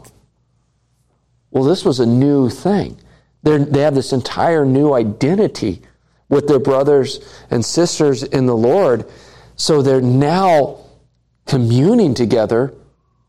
Well, 1.50 1.64
this 1.64 1.84
was 1.84 2.00
a 2.00 2.06
new 2.06 2.52
thing. 2.52 3.00
They're, 3.42 3.66
they 3.66 3.82
have 3.82 3.96
this 3.96 4.14
entire 4.14 4.64
new 4.64 4.94
identity 4.94 5.82
with 6.30 6.48
their 6.48 6.60
brothers 6.60 7.20
and 7.52 7.64
sisters 7.64 8.24
in 8.24 8.46
the 8.46 8.56
Lord. 8.56 9.06
So 9.56 9.82
they're 9.82 10.02
now 10.02 10.80
communing 11.46 12.14
together, 12.14 12.74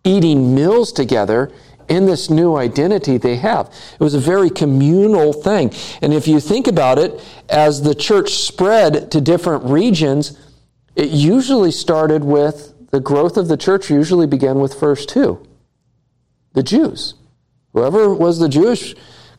eating 0.04 0.54
meals 0.54 0.92
together, 0.92 1.52
in 1.88 2.06
this 2.06 2.30
new 2.30 2.56
identity 2.56 3.16
they 3.16 3.36
have. 3.36 3.72
It 3.94 4.00
was 4.00 4.14
a 4.14 4.20
very 4.20 4.50
communal 4.50 5.32
thing. 5.32 5.72
And 6.02 6.12
if 6.12 6.26
you 6.26 6.40
think 6.40 6.66
about 6.66 6.98
it, 6.98 7.20
as 7.48 7.82
the 7.82 7.94
church 7.94 8.30
spread 8.30 9.10
to 9.12 9.20
different 9.20 9.64
regions, 9.64 10.38
it 10.94 11.10
usually 11.10 11.70
started 11.70 12.24
with 12.24 12.74
the 12.90 13.00
growth 13.00 13.36
of 13.36 13.48
the 13.48 13.56
church, 13.56 13.90
usually 13.90 14.26
began 14.26 14.58
with 14.58 14.74
first 14.74 15.10
who? 15.12 15.46
The 16.54 16.62
Jews. 16.62 17.14
Whoever 17.72 18.14
was 18.14 18.38
the 18.38 18.48
Jewish 18.48 18.94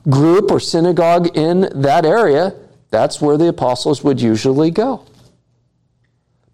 group 0.09 0.51
or 0.51 0.59
synagogue 0.59 1.35
in 1.35 1.69
that 1.81 2.05
area, 2.05 2.53
that's 2.89 3.21
where 3.21 3.37
the 3.37 3.49
apostles 3.49 4.03
would 4.03 4.21
usually 4.21 4.71
go. 4.71 5.03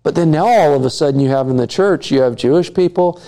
But 0.02 0.16
then 0.16 0.32
now 0.32 0.46
all 0.46 0.76
of 0.76 0.86
a 0.86 0.90
sudden 0.90 1.20
you 1.20 1.30
have 1.30 1.48
in 1.50 1.58
the 1.58 1.68
church, 1.68 2.12
you 2.12 2.22
have 2.22 2.36
Jewish 2.36 2.74
people, 2.74 3.22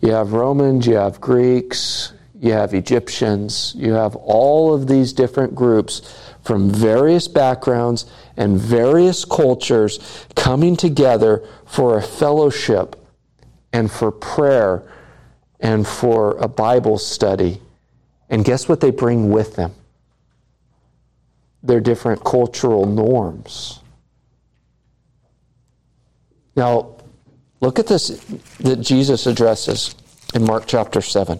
you 0.00 0.12
have 0.12 0.32
Romans, 0.32 0.86
you 0.86 0.96
have 0.96 1.20
Greeks, 1.20 2.12
you 2.40 2.52
have 2.52 2.74
Egyptians, 2.74 3.74
you 3.76 3.92
have 3.92 4.16
all 4.16 4.74
of 4.74 4.88
these 4.88 5.12
different 5.12 5.54
groups 5.54 6.32
from 6.42 6.70
various 6.70 7.28
backgrounds 7.28 8.06
and 8.36 8.58
various 8.58 9.24
cultures 9.24 10.26
coming 10.34 10.74
together 10.74 11.46
for 11.66 11.98
a 11.98 12.02
fellowship 12.02 12.96
and 13.72 13.90
for 13.90 14.10
prayer 14.10 14.82
and 15.60 15.86
for 15.86 16.36
a 16.38 16.48
Bible 16.48 16.98
study. 16.98 17.60
And 18.28 18.44
guess 18.44 18.68
what 18.68 18.80
they 18.80 18.90
bring 18.90 19.30
with 19.30 19.54
them? 19.54 19.74
Their 21.62 21.80
different 21.80 22.24
cultural 22.24 22.86
norms. 22.86 23.80
Now, 26.56 26.96
look 27.60 27.78
at 27.78 27.86
this 27.86 28.08
that 28.60 28.80
Jesus 28.80 29.26
addresses 29.26 29.94
in 30.34 30.44
Mark 30.44 30.64
chapter 30.66 31.00
7 31.00 31.38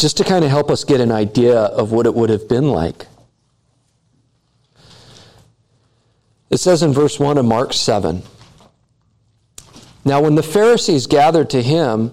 just 0.00 0.16
to 0.16 0.24
kind 0.24 0.44
of 0.44 0.50
help 0.50 0.70
us 0.70 0.82
get 0.82 0.98
an 0.98 1.12
idea 1.12 1.58
of 1.58 1.92
what 1.92 2.06
it 2.06 2.14
would 2.14 2.30
have 2.30 2.48
been 2.48 2.70
like. 2.70 3.06
It 6.48 6.56
says 6.56 6.82
in 6.82 6.92
verse 6.92 7.20
1 7.20 7.36
of 7.36 7.44
Mark 7.44 7.74
7 7.74 8.22
Now, 10.04 10.22
when 10.22 10.36
the 10.36 10.42
Pharisees 10.42 11.06
gathered 11.06 11.50
to 11.50 11.62
him 11.62 12.12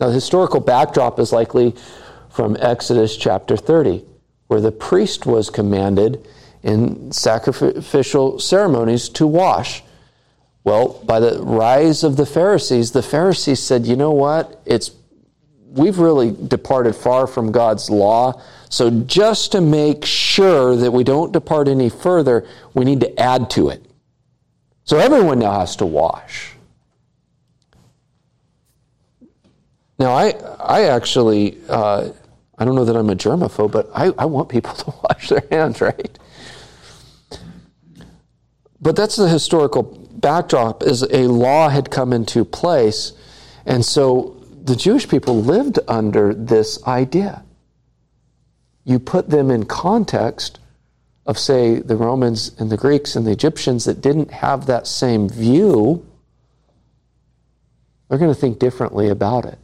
Now, 0.00 0.06
the 0.06 0.14
historical 0.14 0.60
backdrop 0.60 1.18
is 1.18 1.30
likely 1.30 1.74
from 2.30 2.56
Exodus 2.58 3.16
chapter 3.16 3.56
30, 3.56 4.02
where 4.46 4.60
the 4.60 4.72
priest 4.72 5.26
was 5.26 5.50
commanded 5.50 6.26
in 6.62 7.12
sacrificial 7.12 8.38
ceremonies 8.38 9.10
to 9.10 9.26
wash. 9.26 9.82
Well, 10.64 11.02
by 11.04 11.20
the 11.20 11.42
rise 11.42 12.02
of 12.02 12.16
the 12.16 12.26
Pharisees, 12.26 12.92
the 12.92 13.02
Pharisees 13.02 13.62
said, 13.62 13.86
you 13.86 13.96
know 13.96 14.12
what? 14.12 14.62
It's 14.64 14.92
we've 15.70 15.98
really 15.98 16.32
departed 16.32 16.94
far 16.94 17.26
from 17.26 17.52
God's 17.52 17.90
law. 17.90 18.40
So, 18.70 18.90
just 18.90 19.52
to 19.52 19.60
make 19.60 20.04
sure 20.04 20.76
that 20.76 20.92
we 20.92 21.04
don't 21.04 21.32
depart 21.32 21.68
any 21.68 21.88
further, 21.88 22.46
we 22.74 22.84
need 22.84 23.00
to 23.00 23.20
add 23.20 23.50
to 23.50 23.68
it. 23.68 23.84
So, 24.84 24.98
everyone 24.98 25.38
now 25.38 25.60
has 25.60 25.76
to 25.76 25.86
wash. 25.86 26.49
Now, 30.00 30.14
I, 30.14 30.30
I 30.58 30.84
actually, 30.84 31.58
uh, 31.68 32.10
I 32.56 32.64
don't 32.64 32.74
know 32.74 32.86
that 32.86 32.96
I'm 32.96 33.10
a 33.10 33.14
germaphobe, 33.14 33.70
but 33.70 33.90
I, 33.94 34.10
I 34.16 34.24
want 34.24 34.48
people 34.48 34.72
to 34.84 34.94
wash 35.04 35.28
their 35.28 35.46
hands, 35.50 35.82
right? 35.82 36.18
But 38.80 38.96
that's 38.96 39.16
the 39.16 39.28
historical 39.28 39.82
backdrop 39.82 40.82
is 40.82 41.02
a 41.02 41.26
law 41.26 41.68
had 41.68 41.90
come 41.90 42.14
into 42.14 42.46
place. 42.46 43.12
And 43.66 43.84
so 43.84 44.42
the 44.62 44.74
Jewish 44.74 45.06
people 45.06 45.42
lived 45.42 45.78
under 45.86 46.32
this 46.32 46.82
idea. 46.86 47.44
You 48.84 48.98
put 49.00 49.28
them 49.28 49.50
in 49.50 49.66
context 49.66 50.60
of, 51.26 51.38
say, 51.38 51.78
the 51.78 51.96
Romans 51.96 52.52
and 52.58 52.70
the 52.70 52.78
Greeks 52.78 53.16
and 53.16 53.26
the 53.26 53.32
Egyptians 53.32 53.84
that 53.84 54.00
didn't 54.00 54.30
have 54.30 54.64
that 54.64 54.86
same 54.86 55.28
view, 55.28 56.06
they're 58.08 58.18
going 58.18 58.34
to 58.34 58.40
think 58.40 58.58
differently 58.58 59.10
about 59.10 59.44
it. 59.44 59.58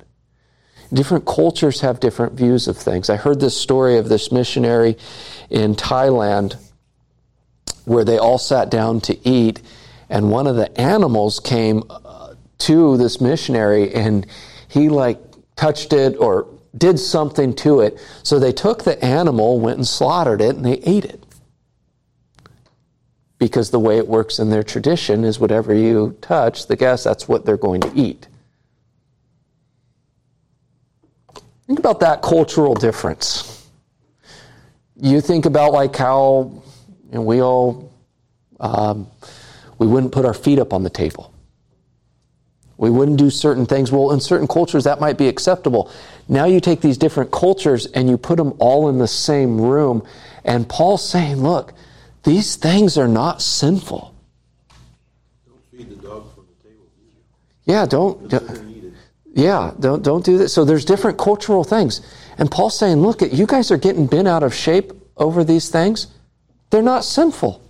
Different 0.93 1.27
cultures 1.27 1.81
have 1.81 2.01
different 2.01 2.35
views 2.35 2.69
of 2.69 2.77
things. 2.77 3.11
I 3.11 3.17
heard 3.17 3.41
this 3.41 3.61
story 3.61 3.99
of 3.99 4.09
this 4.09 4.31
missionary 4.31 4.97
in 5.51 5.75
Thailand 5.75 6.57
where 7.85 8.05
they 8.05 8.19
all 8.19 8.39
sat 8.39 8.71
down 8.71 9.01
to 9.01 9.29
eat, 9.29 9.63
and 10.09 10.31
one 10.31 10.47
of 10.47 10.57
the 10.57 10.81
animals 10.81 11.41
came 11.41 11.83
uh, 11.89 12.35
to 12.59 12.97
this 12.97 13.21
missionary 13.21 13.95
and 13.95 14.27
he 14.69 14.89
like 14.89 15.19
touched 15.57 15.93
it 15.93 16.17
or 16.19 16.47
did 16.77 16.99
something 16.99 17.55
to 17.55 17.81
it. 17.81 17.99
So 18.23 18.39
they 18.39 18.53
took 18.53 18.85
the 18.85 19.03
animal, 19.05 19.59
went 19.61 19.79
and 19.79 19.87
slaughtered 19.87 20.41
it, 20.41 20.57
and 20.57 20.65
they 20.65 20.79
ate 20.79 21.05
it. 21.05 21.25
Because 23.39 23.71
the 23.71 23.81
way 23.81 23.99
it 23.99 24.07
works 24.07 24.39
in 24.39 24.51
their 24.51 24.63
tradition 24.63 25.25
is 25.25 25.39
whatever 25.39 25.75
you 25.75 26.17
touch, 26.21 26.67
the 26.67 26.77
guest, 26.77 27.05
that's 27.05 27.29
what 27.29 27.45
they're 27.45 27.57
going 27.57 27.81
to 27.83 27.93
eat. 27.95 28.29
Think 31.67 31.79
about 31.79 32.01
that 32.01 32.23
cultural 32.23 32.75
difference. 32.75 33.69
You 34.97 35.21
think 35.21 35.47
about 35.47 35.73
like 35.73 35.95
how 35.97 36.63
you 37.11 37.15
know, 37.15 37.23
we 37.23 37.43
all 37.43 37.93
um, 38.61 39.09
we 39.79 39.87
wouldn't 39.87 40.13
put 40.13 40.25
our 40.25 40.35
feet 40.35 40.59
up 40.59 40.73
on 40.73 40.83
the 40.83 40.91
table. 40.91 41.33
We 42.79 42.91
wouldn't 42.91 43.19
do 43.19 43.31
certain 43.31 43.67
things. 43.67 43.91
Well, 43.91 44.13
in 44.13 44.21
certain 44.21 44.47
cultures, 44.47 44.85
that 44.85 45.01
might 45.01 45.17
be 45.17 45.29
acceptable. 45.29 45.91
Now 46.29 46.45
you 46.45 46.61
take 46.61 46.81
these 46.81 46.99
different 46.99 47.31
cultures 47.31 47.87
and 47.87 48.09
you 48.09 48.19
put 48.19 48.37
them 48.37 48.55
all 48.59 48.89
in 48.89 48.99
the 48.99 49.09
same 49.09 49.61
room. 49.61 50.07
And 50.45 50.69
Paul's 50.69 51.07
saying, 51.07 51.43
look, 51.43 51.73
these 52.23 52.57
things 52.57 52.99
are 52.99 53.09
not 53.09 53.41
sinful. 53.41 54.15
Don't 55.47 55.65
feed 55.71 55.91
the 55.91 55.97
dog 55.97 56.35
from 56.35 56.47
the 56.47 56.69
table. 56.69 56.85
Yeah, 57.65 57.87
don't. 57.87 58.29
don't 58.29 58.76
yeah, 59.37 59.73
don't 59.79 60.03
don't 60.03 60.25
do 60.25 60.39
that. 60.39 60.49
So 60.49 60.65
there's 60.65 60.87
different 60.87 61.19
cultural 61.19 61.63
things, 61.63 62.01
and 62.39 62.51
Paul's 62.51 62.79
saying, 62.79 62.97
look, 63.03 63.21
you 63.21 63.47
guys 63.47 63.71
are 63.71 63.77
getting 63.77 64.07
bent 64.07 64.27
out 64.27 64.43
of 64.43 64.55
shape 64.55 64.93
over 65.19 65.45
these 65.45 65.69
things. 65.69 66.07
They're 66.71 66.83
not 66.83 67.05
sinful. 67.05 67.63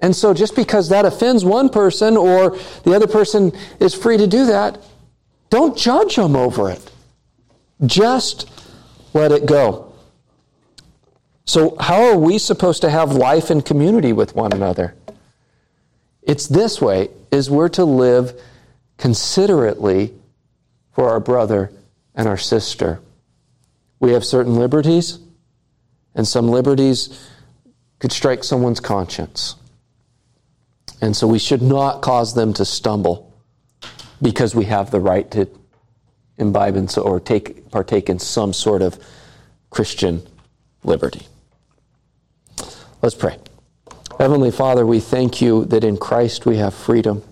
And 0.00 0.16
so 0.16 0.32
just 0.32 0.56
because 0.56 0.88
that 0.88 1.04
offends 1.04 1.44
one 1.44 1.68
person 1.68 2.16
or 2.16 2.56
the 2.84 2.94
other 2.94 3.06
person 3.06 3.52
is 3.78 3.94
free 3.94 4.16
to 4.16 4.26
do 4.26 4.46
that, 4.46 4.82
don't 5.50 5.76
judge 5.76 6.16
them 6.16 6.34
over 6.34 6.70
it. 6.70 6.90
Just 7.84 8.50
let 9.12 9.32
it 9.32 9.44
go. 9.44 9.92
So, 11.44 11.76
how 11.78 12.02
are 12.02 12.16
we 12.16 12.38
supposed 12.38 12.80
to 12.82 12.90
have 12.90 13.12
life 13.12 13.50
and 13.50 13.64
community 13.64 14.12
with 14.14 14.34
one 14.34 14.52
another? 14.52 14.94
It's 16.22 16.46
this 16.46 16.80
way 16.80 17.10
is 17.30 17.50
we're 17.50 17.68
to 17.70 17.84
live 17.84 18.40
considerately 18.96 20.14
for 20.92 21.10
our 21.10 21.20
brother 21.20 21.72
and 22.14 22.26
our 22.26 22.36
sister. 22.36 23.00
We 24.00 24.12
have 24.12 24.24
certain 24.24 24.56
liberties, 24.56 25.18
and 26.14 26.26
some 26.26 26.48
liberties 26.48 27.28
could 27.98 28.12
strike 28.12 28.44
someone's 28.44 28.80
conscience. 28.80 29.56
And 31.00 31.16
so 31.16 31.26
we 31.26 31.38
should 31.38 31.62
not 31.62 32.00
cause 32.00 32.34
them 32.34 32.52
to 32.54 32.64
stumble 32.64 33.34
because 34.22 34.54
we 34.54 34.64
have 34.64 34.90
the 34.90 35.00
right 35.00 35.30
to 35.32 35.48
imbibe 36.38 36.76
in, 36.76 36.88
or 36.98 37.20
take, 37.20 37.70
partake 37.70 38.08
in 38.08 38.18
some 38.18 38.52
sort 38.52 38.82
of 38.82 38.98
Christian 39.70 40.26
liberty. 40.84 41.26
Let's 43.02 43.14
pray. 43.14 43.36
Heavenly 44.18 44.50
Father, 44.50 44.86
we 44.86 45.00
thank 45.00 45.42
you 45.42 45.66
that 45.66 45.84
in 45.84 45.98
Christ 45.98 46.46
we 46.46 46.56
have 46.56 46.72
freedom. 46.74 47.22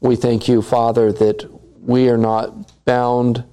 We 0.00 0.14
thank 0.14 0.46
you, 0.46 0.62
Father, 0.62 1.12
that 1.12 1.48
we 1.82 2.08
are 2.08 2.18
not 2.18 2.84
bound 2.84 3.44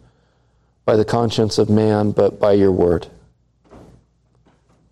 by 0.85 0.95
the 0.95 1.05
conscience 1.05 1.57
of 1.57 1.69
man, 1.69 2.11
but 2.11 2.39
by 2.39 2.53
your 2.53 2.71
word. 2.71 3.07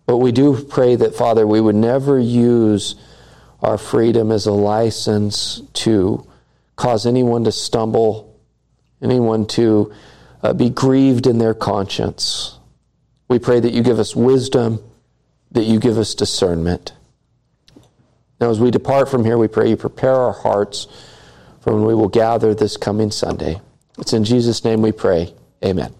But 0.06 0.18
we 0.18 0.32
do 0.32 0.62
pray 0.64 0.96
that, 0.96 1.14
Father, 1.14 1.46
we 1.46 1.60
would 1.60 1.76
never 1.76 2.18
use 2.18 2.96
our 3.62 3.78
freedom 3.78 4.32
as 4.32 4.46
a 4.46 4.52
license 4.52 5.62
to 5.72 6.26
cause 6.76 7.06
anyone 7.06 7.44
to 7.44 7.52
stumble, 7.52 8.38
anyone 9.00 9.46
to 9.46 9.92
uh, 10.42 10.52
be 10.52 10.68
grieved 10.68 11.26
in 11.26 11.38
their 11.38 11.54
conscience. 11.54 12.58
We 13.28 13.38
pray 13.38 13.60
that 13.60 13.72
you 13.72 13.82
give 13.82 13.98
us 13.98 14.14
wisdom, 14.14 14.80
that 15.52 15.64
you 15.64 15.78
give 15.78 15.96
us 15.96 16.14
discernment. 16.14 16.92
Now, 18.40 18.50
as 18.50 18.60
we 18.60 18.70
depart 18.70 19.08
from 19.08 19.24
here, 19.24 19.38
we 19.38 19.48
pray 19.48 19.70
you 19.70 19.76
prepare 19.76 20.14
our 20.14 20.32
hearts 20.32 20.88
for 21.64 21.72
when 21.72 21.84
we 21.86 21.94
will 21.94 22.10
gather 22.10 22.54
this 22.54 22.76
coming 22.76 23.10
Sunday. 23.10 23.58
It's 23.98 24.12
in 24.12 24.22
Jesus' 24.22 24.64
name 24.64 24.82
we 24.82 24.92
pray. 24.92 25.34
Amen. 25.64 25.94